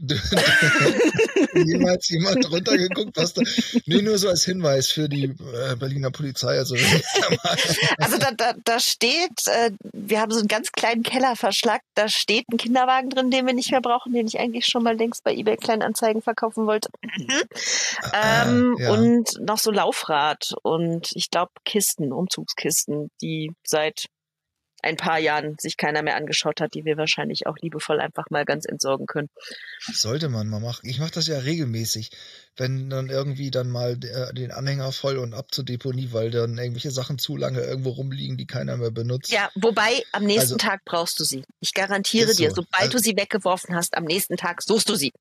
[1.64, 3.42] jemals jemand runtergeguckt, was da.
[3.86, 6.58] Nee, nur so als Hinweis für die äh, Berliner Polizei.
[6.58, 6.76] Also,
[7.98, 12.44] Also da, da, da steht, äh, wir haben so einen ganz kleinen Kellerverschlag, da steht
[12.52, 15.34] ein Kinderwagen drin, den wir nicht mehr brauchen, den ich eigentlich schon mal längst bei
[15.34, 16.88] eBay Kleinanzeigen verkaufen wollte.
[18.12, 18.90] ähm, ja.
[18.90, 24.06] Und noch so Laufrad und ich glaube Kisten, Umzugskisten, die seit
[24.86, 28.44] ein paar Jahren sich keiner mehr angeschaut hat, die wir wahrscheinlich auch liebevoll einfach mal
[28.44, 29.28] ganz entsorgen können.
[29.92, 30.88] sollte man mal machen.
[30.88, 32.10] Ich mache das ja regelmäßig,
[32.56, 36.56] wenn dann irgendwie dann mal der, den Anhänger voll und ab zur Deponie, weil dann
[36.56, 39.30] irgendwelche Sachen zu lange irgendwo rumliegen, die keiner mehr benutzt.
[39.30, 41.44] Ja, wobei am nächsten Also- Tag brauchst du sie.
[41.60, 42.56] Ich garantiere Ist dir, so.
[42.56, 45.12] sobald Also- du sie weggeworfen hast, am nächsten Tag suchst du sie.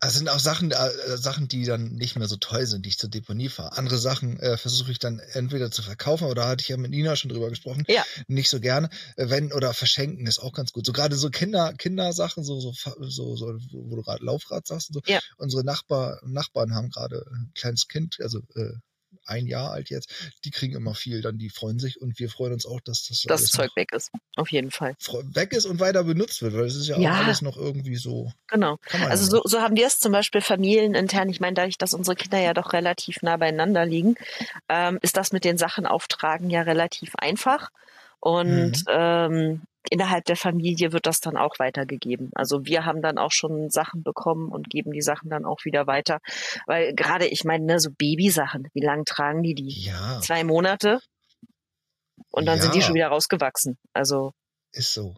[0.00, 2.98] Das sind auch Sachen, äh, Sachen, die dann nicht mehr so toll sind, die ich
[2.98, 3.76] zur Deponie fahre.
[3.76, 6.90] Andere Sachen äh, versuche ich dann entweder zu verkaufen, oder da hatte ich ja mit
[6.90, 7.84] Nina schon drüber gesprochen.
[7.88, 8.04] Ja.
[8.26, 8.90] Nicht so gerne.
[9.16, 10.84] Äh, wenn, oder verschenken ist auch ganz gut.
[10.86, 14.94] So gerade so Kinder, Kindersachen, so, so, so, so wo du gerade Laufrad sagst und
[14.94, 15.12] so.
[15.12, 15.20] Ja.
[15.38, 18.74] Unsere Nachbar, Nachbarn haben gerade ein kleines Kind, also äh,
[19.26, 20.10] ein Jahr alt jetzt,
[20.44, 23.22] die kriegen immer viel, dann die freuen sich und wir freuen uns auch, dass das,
[23.26, 24.10] Das Zeug weg ist.
[24.36, 24.94] Auf jeden Fall.
[25.34, 27.12] weg ist und weiter benutzt wird, weil es ist ja, Ja.
[27.14, 28.32] auch alles noch irgendwie so.
[28.48, 28.78] Genau.
[28.92, 31.28] Also ja so, so haben wir es zum Beispiel familienintern.
[31.28, 34.16] Ich meine, dadurch, dass unsere Kinder ja doch relativ nah beieinander liegen,
[34.68, 37.70] ähm, ist das mit den Sachen auftragen ja relativ einfach.
[38.20, 38.84] Und Mhm.
[38.88, 42.30] ähm, innerhalb der Familie wird das dann auch weitergegeben.
[42.34, 45.86] Also wir haben dann auch schon Sachen bekommen und geben die Sachen dann auch wieder
[45.86, 46.18] weiter.
[46.66, 49.84] Weil gerade, ich meine, ne, so Babysachen, wie lange tragen die die?
[49.84, 50.98] Ja, Zwei Monate?
[52.30, 52.84] Und dann sind die Ja.
[52.86, 53.76] schon wieder rausgewachsen.
[53.92, 54.32] Also,
[54.72, 55.14] ist so.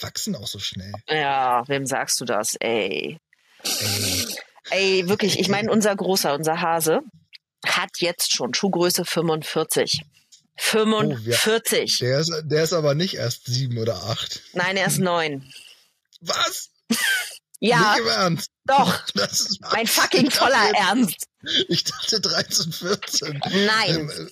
[0.00, 0.92] Wachsen auch so schnell.
[1.08, 2.54] ja, wem sagst du das?
[2.60, 3.18] Ey.
[3.64, 4.24] Ey.
[4.70, 7.00] Ey, wirklich, ich meine, unser Großer, unser Hase,
[7.66, 10.02] hat jetzt schon Schuhgröße 45.
[10.56, 11.98] 45.
[11.98, 14.40] Der ist, der ist aber nicht erst sieben oder acht.
[14.52, 15.50] Nein, er ist neun.
[16.20, 16.70] Was?
[17.64, 18.50] Ja, Nicht im Ernst.
[18.64, 19.06] doch.
[19.14, 21.28] Das ist, Mein fucking voller Ernst.
[21.68, 23.40] ich dachte 13, 14.
[23.66, 23.88] Nein.
[24.00, 24.26] Ähm, äh,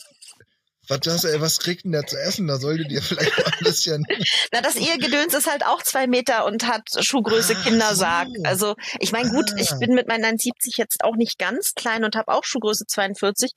[0.91, 2.47] was, das, ey, was kriegt denn der zu essen?
[2.47, 4.05] Da solltet ihr vielleicht mal ein bisschen.
[4.53, 8.29] Na, das Ehegedöns ist halt auch zwei Meter und hat Schuhgröße Ach Kindersarg.
[8.37, 8.43] so.
[8.45, 9.77] Also, ich meine, gut, ich Ah.
[9.77, 13.53] bin mit meinen 1,70 jetzt auch nicht ganz klein und habe auch Schuhgröße 42.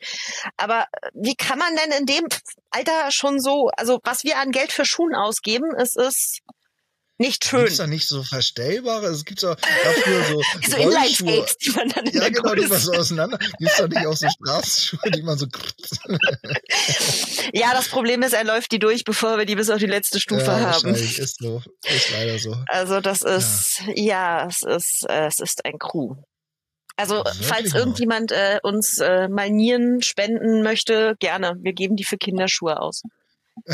[0.57, 2.27] Aber äh, wie kann man denn in dem
[2.69, 6.39] Alter schon so, also was wir an Geld für Schuhen ausgeben, es ist
[7.23, 7.61] nicht schön.
[7.61, 9.07] Gibt's da nicht so verstellbare?
[9.07, 11.31] Es gibt so dafür so, So Rollschuhe.
[11.31, 13.39] Inline-Skates, die man dann in Ja, der genau, die man so auseinander.
[13.57, 15.47] Gibt's da nicht auch so Straßenschuhe, die man so.
[17.53, 20.19] Ja, das Problem ist, er läuft die durch, bevor wir die bis auf die letzte
[20.19, 20.93] Stufe ja, haben.
[20.93, 21.61] Ist so.
[21.85, 22.55] Ist leider so.
[22.67, 26.15] Also das ist, ja, es ist, äh, es ist ein Crew.
[26.97, 31.55] Also Wirklich falls irgendjemand äh, uns äh, mal Nieren spenden möchte, gerne.
[31.61, 33.03] Wir geben die für Kinderschuhe aus.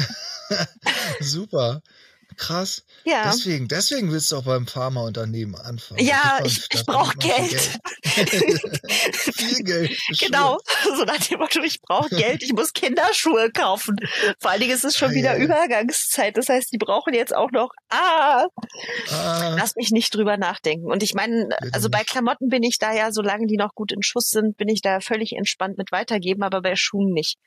[1.19, 1.81] Super.
[2.39, 2.83] Krass.
[3.03, 3.23] Ja.
[3.31, 6.03] Deswegen, deswegen willst du auch beim Pharmaunternehmen anfangen.
[6.03, 8.69] Ja, ich- ich da brauch kriegt man viel Geld.
[9.35, 9.99] viel Geld.
[10.19, 10.57] Genau,
[10.95, 13.97] so nach dem Motto, ich brauche Geld, ich muss Kinderschuhe kaufen.
[14.39, 15.43] Vor allen Dingen ist es schon Ah, wieder ja.
[15.43, 16.37] Übergangszeit.
[16.37, 18.45] Das heißt, die brauchen jetzt auch noch, ah.
[19.11, 20.89] Ah, lass mich nicht drüber nachdenken.
[20.91, 24.01] Und ich meine, also bei Klamotten bin ich da ja, solange die noch gut in
[24.01, 27.37] Schuss sind, bin ich da völlig entspannt mit weitergeben, aber bei Schuhen nicht.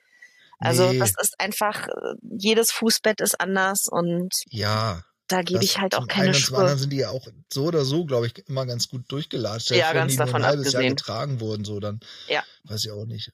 [0.62, 0.98] Also Nee.
[0.98, 1.88] das ist einfach,
[2.22, 5.02] jedes Fußbett ist anders und ja.
[5.28, 6.80] da gebe ich halt auch keine und zum anderen Schuhe.
[6.80, 9.70] sind die ja auch so oder so, glaube ich, immer ganz gut durchgelatscht.
[9.70, 10.96] Ja, vor, ganz die nur davon ein halbes Jahr abgesehen.
[10.96, 12.00] getragen wurden, so dann.
[12.28, 12.42] Ja.
[12.64, 13.32] Weiß ich auch nicht.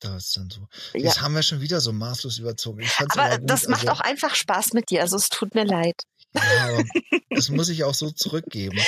[0.00, 0.68] Da ist dann so.
[0.92, 1.04] Ja.
[1.06, 2.86] Jetzt haben wir schon wieder so maßlos überzogen.
[3.10, 5.00] Aber das macht also, auch einfach Spaß mit dir.
[5.00, 6.02] Also es tut mir leid.
[6.34, 6.84] Ja, aber
[7.30, 8.78] das muss ich auch so zurückgeben.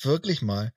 [0.00, 0.72] Wirklich mal.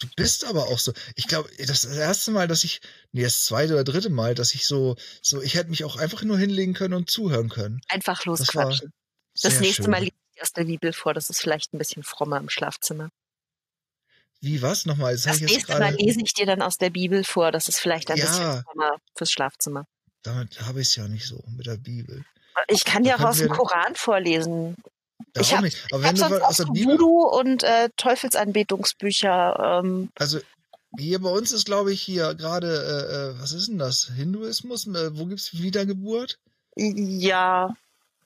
[0.00, 0.92] Du bist aber auch so.
[1.14, 2.80] Ich glaube, das ist das erste Mal, dass ich,
[3.12, 6.22] nee, das zweite oder dritte Mal, dass ich so, so, ich hätte mich auch einfach
[6.22, 7.82] nur hinlegen können und zuhören können.
[7.88, 8.92] Einfach losquatschen.
[9.40, 9.90] Das, Sehr nächste schön.
[9.90, 11.12] Mal liest ich aus der Bibel vor.
[11.12, 13.10] Das ist vielleicht ein bisschen frommer im Schlafzimmer.
[14.40, 14.86] Wie, was?
[14.86, 17.52] Nochmal, das, Das nächste Mal lese ich dir dann aus der Bibel vor.
[17.52, 18.24] Das ist vielleicht ein Ja.
[18.24, 19.84] bisschen frommer fürs Schlafzimmer.
[20.22, 22.24] Damit habe ich es ja nicht so mit der Bibel.
[22.68, 24.76] Ich kann dir auch aus dem Koran vorlesen.
[25.32, 25.78] Da ich auch habe nicht.
[25.92, 29.80] Aber hab wenn du sonst was auch aus der Bibel, Voodoo und äh, Teufelsanbetungsbücher.
[29.84, 30.38] Ähm, also
[30.98, 34.10] hier bei uns ist, glaube ich, hier gerade, äh, äh, was ist denn das?
[34.16, 34.86] Hinduismus?
[34.88, 36.38] Äh, wo gibt's Wiedergeburt?
[36.76, 37.74] ja,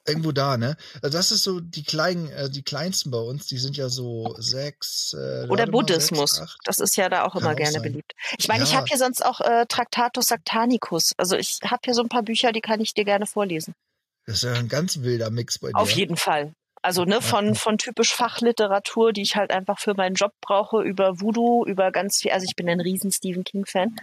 [0.07, 0.77] Irgendwo da, ne?
[1.01, 4.35] Also das ist so die kleinen, äh, die kleinsten bei uns, die sind ja so
[4.39, 5.15] sechs.
[5.15, 6.33] Äh, oder Buddhismus.
[6.33, 7.83] Sechs, das ist ja da auch Kann immer auch gerne sein.
[7.83, 8.13] beliebt.
[8.37, 8.77] Ich meine, ich Ja.
[8.77, 11.13] habe hier sonst auch äh, Tractatus Sactanicus.
[11.17, 13.73] Also ich habe hier so ein paar Bücher, die kann ich dir gerne vorlesen.
[14.27, 15.79] Das ist ja ein ganz wilder Mix bei dir.
[15.79, 16.53] Auf jeden Fall.
[16.85, 21.19] Also ne, von, von typisch Fachliteratur, die ich halt einfach für meinen Job brauche, über
[21.19, 23.97] Voodoo, über ganz viel, also ich bin ein riesen Stephen King-Fan.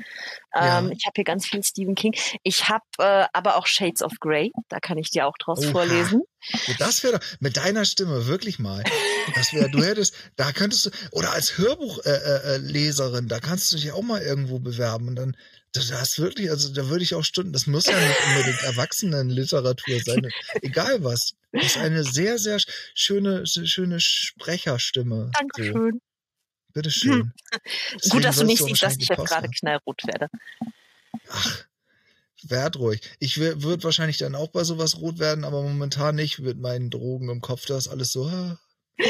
[0.56, 0.80] Ja.
[0.80, 2.16] Ähm, ich habe hier ganz viel Stephen King.
[2.42, 5.72] Ich habe äh, aber auch Shades of Grey, da kann ich dir auch draus Oha.
[5.72, 6.24] vorlesen.
[6.66, 8.84] Ja, das wäre doch mit deiner Stimme wirklich mal.
[9.36, 13.72] Das wäre, du hättest, da könntest du oder als Hörbuchleserin, äh, äh, Leserin, da kannst
[13.72, 15.38] du dich auch mal irgendwo bewerben und dann
[15.74, 19.99] das ist wirklich, also da würde ich auch Stunden, das muss ja nicht unbedingt Erwachsenenliteratur
[20.01, 20.30] sein,
[20.61, 21.34] egal was.
[21.51, 22.59] Das ist eine sehr, sehr
[22.93, 25.26] schöne, schöne Sprecherstimme.
[25.26, 26.01] So, Dankeschön.
[26.74, 27.34] bitteschön.
[28.09, 30.30] Gut, dass du nicht siehst, dass ich jetzt gerade knallrot werde.
[31.30, 31.65] Ach,
[32.43, 33.01] werd ruhig.
[33.19, 37.30] Ich würde wahrscheinlich dann auch bei sowas rot werden, aber momentan nicht mit meinen Drogen
[37.30, 37.65] im Kopf.
[37.65, 38.26] Das ist alles so.
[38.28, 38.57] ah.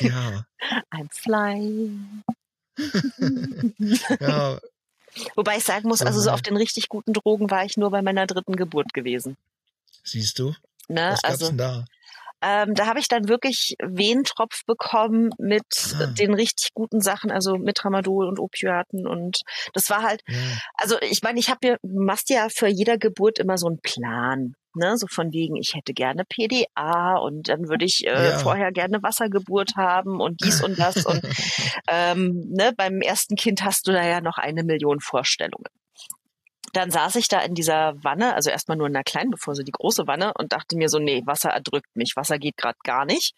[0.00, 0.44] ja,
[0.92, 2.24] I'm flying.
[4.20, 4.58] ja,
[5.34, 8.02] Wobei ich sagen muss, also so auf den richtig guten Drogen war ich nur bei
[8.02, 9.36] meiner dritten Geburt gewesen.
[10.04, 10.54] siehst du?
[10.88, 11.10] Ne?
[11.12, 11.84] Was Also denn da?
[12.42, 15.64] ähm, da habe ich dann wirklich Wehentropf bekommen mit
[15.98, 16.06] Ah.
[16.06, 19.40] den richtig guten Sachen, also mit Tramadol und Opiaten und
[19.72, 20.36] das war halt, Ja,
[20.74, 24.54] also ich meine, ich habe du machst ja für jeder Geburt immer so einen Plan.
[24.78, 28.38] Ne, so von wegen, ich hätte gerne PDA und dann würde ich äh, Ja.
[28.38, 30.96] vorher gerne Wassergeburt haben und dies und das.
[31.06, 31.20] und
[31.88, 35.64] ähm, ne, beim ersten Kind hast du da ja noch eine Million Vorstellungen.
[36.74, 39.62] Dann saß ich da in dieser Wanne, also erstmal nur in einer kleinen, bevor so
[39.62, 43.06] die große Wanne und dachte mir so, nee, Wasser erdrückt mich, Wasser geht gerade gar
[43.06, 43.34] nicht.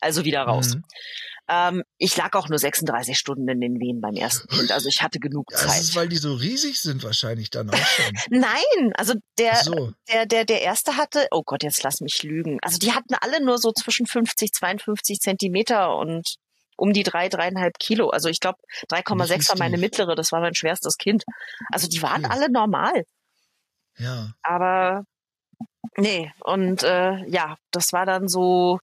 [0.00, 0.74] Also wieder raus.
[0.76, 0.84] Mhm.
[1.50, 5.00] Ähm, ich lag auch nur 36 Stunden in den Wehen beim ersten Kind, also ich
[5.00, 5.96] hatte genug Ja, das ist, Zeit.
[5.96, 8.12] weil die so riesig sind wahrscheinlich dann auch schon.
[8.30, 12.58] Nein, also der, so, der, der, der erste hatte, oh Gott, jetzt lass mich lügen.
[12.60, 16.34] Also die hatten alle nur so zwischen 50, 52 Zentimeter und
[16.76, 18.10] um die drei, dreieinhalb Kilo.
[18.10, 18.58] Also ich glaube,
[18.90, 21.24] 3,6 Nicht war meine mittlere, das war mein schwerstes Kind.
[21.72, 22.34] Also die waren Okay.
[22.34, 23.04] alle normal.
[23.96, 24.32] ja.
[24.42, 25.04] Aber
[25.96, 28.78] nee, und äh, ja, das war dann so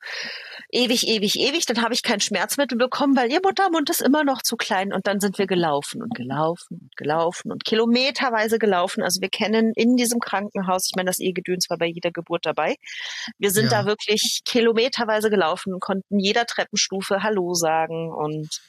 [0.70, 1.66] ewig, ewig, ewig.
[1.66, 4.94] Dann habe ich kein Schmerzmittel bekommen, weil ihr Muttermund ist immer noch zu klein.
[4.94, 9.04] Und dann sind wir gelaufen und gelaufen und gelaufen und kilometerweise gelaufen.
[9.04, 12.76] Also wir kennen in diesem Krankenhaus, ich meine, das Ehegedöns war bei jeder Geburt dabei.
[13.38, 13.82] Wir sind Ja.
[13.82, 18.62] da wirklich kilometerweise gelaufen, konnten jeder Treppenstufe Hallo sagen und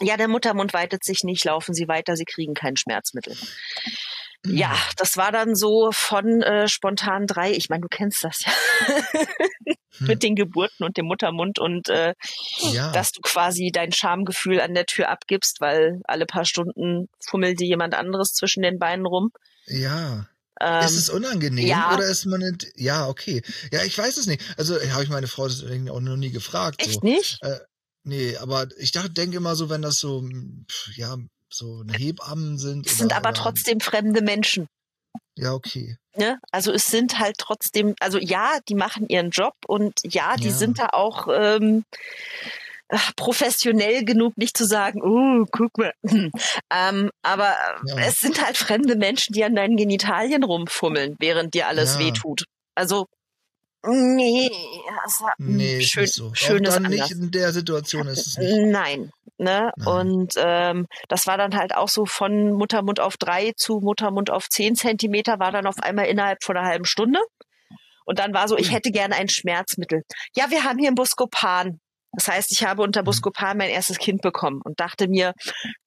[0.00, 3.36] ja, der Muttermund weitet sich nicht, laufen Sie weiter, Sie kriegen kein Schmerzmittel.
[4.44, 7.52] Ja, das war dann so von äh, spontan drei.
[7.52, 8.52] Ich meine, du kennst das ja
[10.00, 12.14] mit den Geburten und dem Muttermund und äh,
[12.72, 12.90] Ja.
[12.92, 17.66] dass du quasi dein Schamgefühl an der Tür abgibst, weil alle paar Stunden fummelt dir
[17.66, 19.30] jemand anderes zwischen den Beinen rum.
[19.66, 20.26] Ja.
[20.60, 21.94] Ähm, ist es unangenehm ja.
[21.94, 23.42] oder ist man nicht, ja, okay.
[23.70, 24.42] Ja, ich weiß es nicht.
[24.56, 26.80] Also habe ich meine Frau deswegen auch noch nie gefragt.
[26.82, 27.06] echt so.
[27.06, 27.38] nicht?
[27.42, 27.58] Äh,
[28.04, 30.22] nee, aber ich dachte, denke immer so, wenn das so,
[30.68, 31.16] pf, ja,
[31.54, 32.86] so eine Hebammen sind.
[32.86, 34.66] Es sind aber oder, trotzdem fremde Menschen.
[35.36, 35.96] Ja, okay.
[36.16, 36.38] Ne?
[36.50, 40.54] Also es sind halt trotzdem, also ja, die machen ihren Job und ja, die Ja.
[40.54, 41.84] sind da auch ähm,
[43.16, 45.92] professionell genug, nicht zu sagen, oh, guck mal.
[46.70, 47.96] ähm, aber Ja.
[48.06, 52.00] es sind halt fremde Menschen, die an deinen Genitalien rumfummeln, während dir alles Ja.
[52.00, 52.44] wehtut.
[52.74, 53.06] Also
[53.86, 54.50] nee,
[55.02, 56.32] also, Nee, ist schön, nicht so.
[56.34, 57.10] schönes dann anders.
[57.10, 58.66] nicht in der Situation ist es nicht.
[58.66, 59.10] Nein.
[59.38, 59.72] Ne?
[59.76, 59.86] Nein.
[59.86, 64.48] Und ähm, das war dann halt auch so von Muttermund auf drei zu Muttermund auf
[64.48, 67.18] zehn Zentimeter, war dann auf einmal innerhalb von einer halben Stunde.
[68.04, 68.72] Und dann war so, ich Ui.
[68.74, 70.02] hätte gerne ein Schmerzmittel.
[70.36, 71.80] Ja, wir haben hier ein Buscopan.
[72.12, 75.32] Das heißt, ich habe unter Buscopan mein erstes Kind bekommen und dachte mir,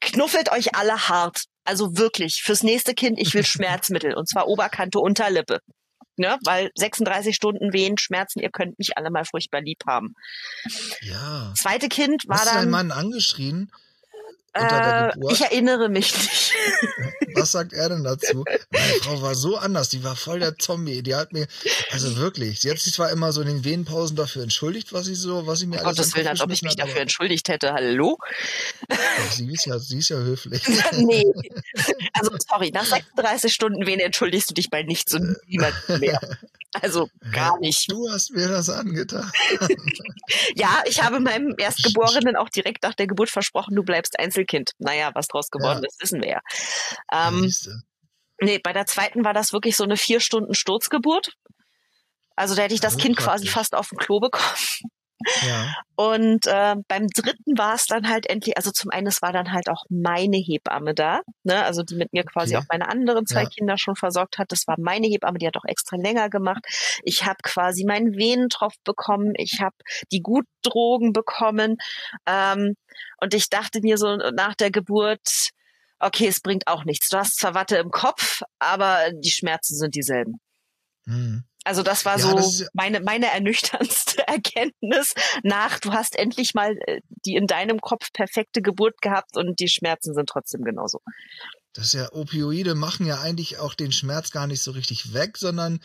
[0.02, 1.43] knuffelt euch alle hart.
[1.66, 4.16] Also wirklich, fürs nächste Kind, ich will Schmerzmittel.
[4.16, 5.60] Und zwar Oberkante, Unterlippe.
[6.18, 6.38] Ne?
[6.43, 10.16] Weil 36 Stunden Wehen, Schmerzen, ihr könnt mich alle mal furchtbar lieb haben.
[11.01, 11.53] Ja.
[11.55, 12.88] Zweite Kind war Hast du deinen dann.
[12.88, 13.72] Mann angeschrien
[14.56, 15.34] unter der Äh, Geburt?
[15.34, 16.53] ich erinnere mich nicht.
[17.36, 18.43] Was sagt er denn dazu?
[18.72, 21.01] Meine Frau war so anders, die war voll der Zombie.
[21.03, 21.47] Die hat mir,
[21.91, 25.16] also wirklich, sie hat sich zwar immer so in den Venenpausen dafür entschuldigt, was sie
[25.16, 27.49] so, was sie mir Um alles Gottes Willen, als ob ich mich hat, dafür entschuldigt
[27.49, 27.74] hätte.
[27.74, 28.18] Hallo?
[29.32, 30.64] Sie ist ja, sie ist ja höflich.
[30.93, 31.26] nee.
[32.14, 36.20] Also, sorry, nach 36 Stunden wen entschuldigst du dich bei nichts und niemandem mehr.
[36.82, 37.89] Also, gar nicht.
[37.89, 39.32] Du hast mir das angetan.
[40.56, 44.72] Ja, ich habe meinem Erstgeborenen auch direkt nach der Geburt versprochen, du bleibst Einzelkind.
[44.80, 45.88] Naja, was draus geworden Ja.
[45.88, 46.39] ist, wissen wir ja.
[47.12, 47.52] Ähm,
[48.41, 51.34] nee, bei der zweiten war das wirklich so eine vier Stunden Sturzgeburt.
[52.36, 53.52] Also da hätte ich das Das ist Kind quasi praktisch.
[53.54, 54.46] fast auf dem Klo bekommen.
[55.45, 55.73] Ja.
[55.95, 59.51] Und äh, beim dritten war es dann halt endlich, also zum einen, es war dann
[59.53, 61.63] halt auch meine Hebamme da, ne?
[61.63, 62.63] also die mit mir quasi Okay.
[62.63, 63.49] auch meine anderen zwei Ja.
[63.49, 64.51] Kinder schon versorgt hat.
[64.51, 66.65] Das war meine Hebamme, die hat auch extra länger gemacht.
[67.03, 69.76] Ich habe quasi meinen Venentropf bekommen, ich habe
[70.11, 71.78] die Gutdrogen bekommen
[72.26, 72.76] ähm,
[73.21, 75.49] und ich dachte mir so nach der Geburt,
[75.99, 77.07] okay, es bringt auch nichts.
[77.09, 80.39] Du hast zwar Watte im Kopf, aber die Schmerzen sind dieselben.
[81.05, 81.43] Hm.
[81.66, 85.13] Also das war Ja, so das meine, meine ernüchterndste Erkenntnis
[85.43, 89.68] nach, du hast endlich mal äh, die in deinem Kopf perfekte Geburt gehabt und die
[89.68, 90.99] Schmerzen sind trotzdem genauso.
[91.74, 95.38] Das ist ja, Opioide machen ja eigentlich auch den Schmerz gar nicht so richtig weg,
[95.38, 95.80] sondern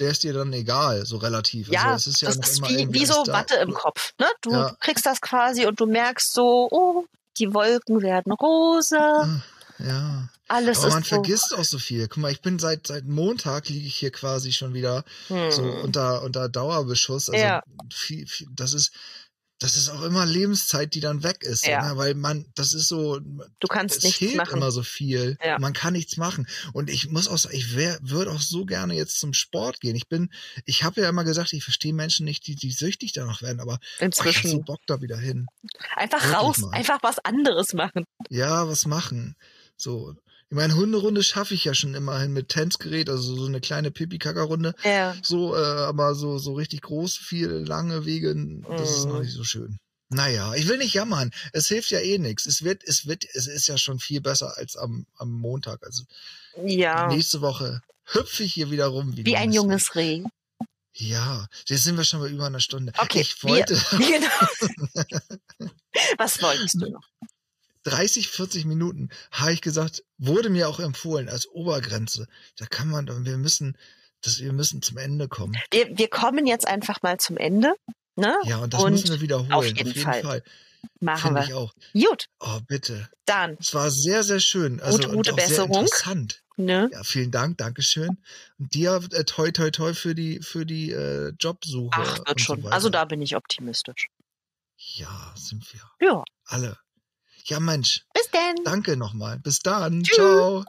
[0.00, 1.68] der ist dir dann egal, so relativ.
[1.68, 3.24] Ja, also es ist ja das ist wie, wie so.
[3.28, 4.12] Watte im Kopf.
[4.18, 4.26] Ne?
[4.42, 4.76] Du Ja.
[4.80, 7.04] kriegst das quasi und du merkst so, oh,
[7.38, 9.40] die Wolken werden rosa,
[9.78, 10.28] Ja.
[10.52, 11.08] Alles Aber ist man so.
[11.08, 12.06] vergisst auch so viel.
[12.08, 15.50] Guck mal, ich bin seit seit Montag liege ich hier quasi schon wieder Hm.
[15.50, 17.28] so unter unter Dauerbeschuss.
[17.30, 17.62] Also Ja.
[17.92, 18.92] viel, viel, das ist
[19.58, 21.86] das ist auch immer Lebenszeit, die dann weg ist, Ja.
[21.92, 21.96] ne?
[21.96, 24.56] weil man das ist so Du kannst es nichts fehlt machen.
[24.56, 25.38] immer so viel.
[25.44, 25.56] Ja.
[25.60, 26.48] Man kann nichts machen.
[26.72, 29.94] Und ich muss auch ich würde auch so gerne jetzt zum Sport gehen.
[29.94, 30.32] Ich bin,
[30.64, 33.78] ich habe ja immer gesagt, ich verstehe Menschen nicht, die, die süchtig danach werden, aber
[33.80, 34.64] oh, ich hab so Inzwischen.
[34.64, 35.46] Bock da wieder hin.
[35.94, 36.70] Einfach wirklich raus, mal.
[36.72, 38.04] einfach was anderes machen.
[38.30, 39.36] Ja, was machen.
[39.76, 40.14] So.
[40.52, 44.74] Ich meine, Hunderunde schaffe ich ja schon immerhin mit Tanzgerät, also so eine kleine Pipi-Kacker-Runde.
[44.84, 45.16] Ja.
[45.22, 48.34] So, äh, aber so, so richtig groß, viel lange Wege,
[48.76, 49.22] das ist noch Mhm.
[49.22, 49.78] nicht so schön.
[50.10, 51.30] Naja, ich will nicht jammern.
[51.54, 52.44] Es hilft ja eh nichts.
[52.44, 55.82] Es wird, es wird, es ist ja schon viel besser als am, am Montag.
[55.86, 56.02] Also
[56.62, 57.06] Ja.
[57.06, 59.16] nächste Woche hüpfe ich hier wieder rum.
[59.16, 60.22] Wie ein junges Reh.
[60.92, 62.92] Ja, jetzt sind wir schon bei über einer Stunde.
[62.98, 65.70] Okay, Ich wollte wir, genau.
[66.18, 67.08] Was wolltest du noch?
[67.84, 72.26] 30, 40 Minuten, habe ich gesagt, wurde mir auch empfohlen als Obergrenze.
[72.56, 73.76] Da kann man, wir müssen,
[74.22, 75.56] das, wir müssen zum Ende kommen.
[75.72, 77.74] Wir, wir kommen jetzt einfach mal zum Ende.
[78.14, 78.36] Ne?
[78.44, 79.52] Ja, und das Und müssen wir wiederholen.
[79.52, 80.42] auf jeden Fall.
[81.00, 81.46] Machen Finde wir.
[81.46, 81.72] ich auch.
[81.94, 83.08] Gut, Oh, bitte.
[83.24, 83.56] dann.
[83.60, 84.80] Es war sehr, sehr schön.
[84.80, 85.82] Also, Gute- gute Besserung.
[85.82, 86.42] interessant.
[86.56, 86.90] Ne?
[86.92, 88.18] Ja, vielen Dank, Dankeschön.
[88.58, 91.90] Und dir äh, toi toi toi für die für die äh, Jobsuche.
[91.94, 92.62] Ach, wird so schon.
[92.64, 92.74] weiter.
[92.74, 94.08] Also da bin ich optimistisch.
[94.76, 96.24] Ja, sind wir Ja.
[96.44, 96.76] alle.
[97.44, 98.64] Ja, Mensch, Bis denn.
[98.64, 99.38] danke nochmal.
[99.38, 100.02] Bis dann.
[100.02, 100.16] Tschüss.
[100.16, 100.64] Ciao.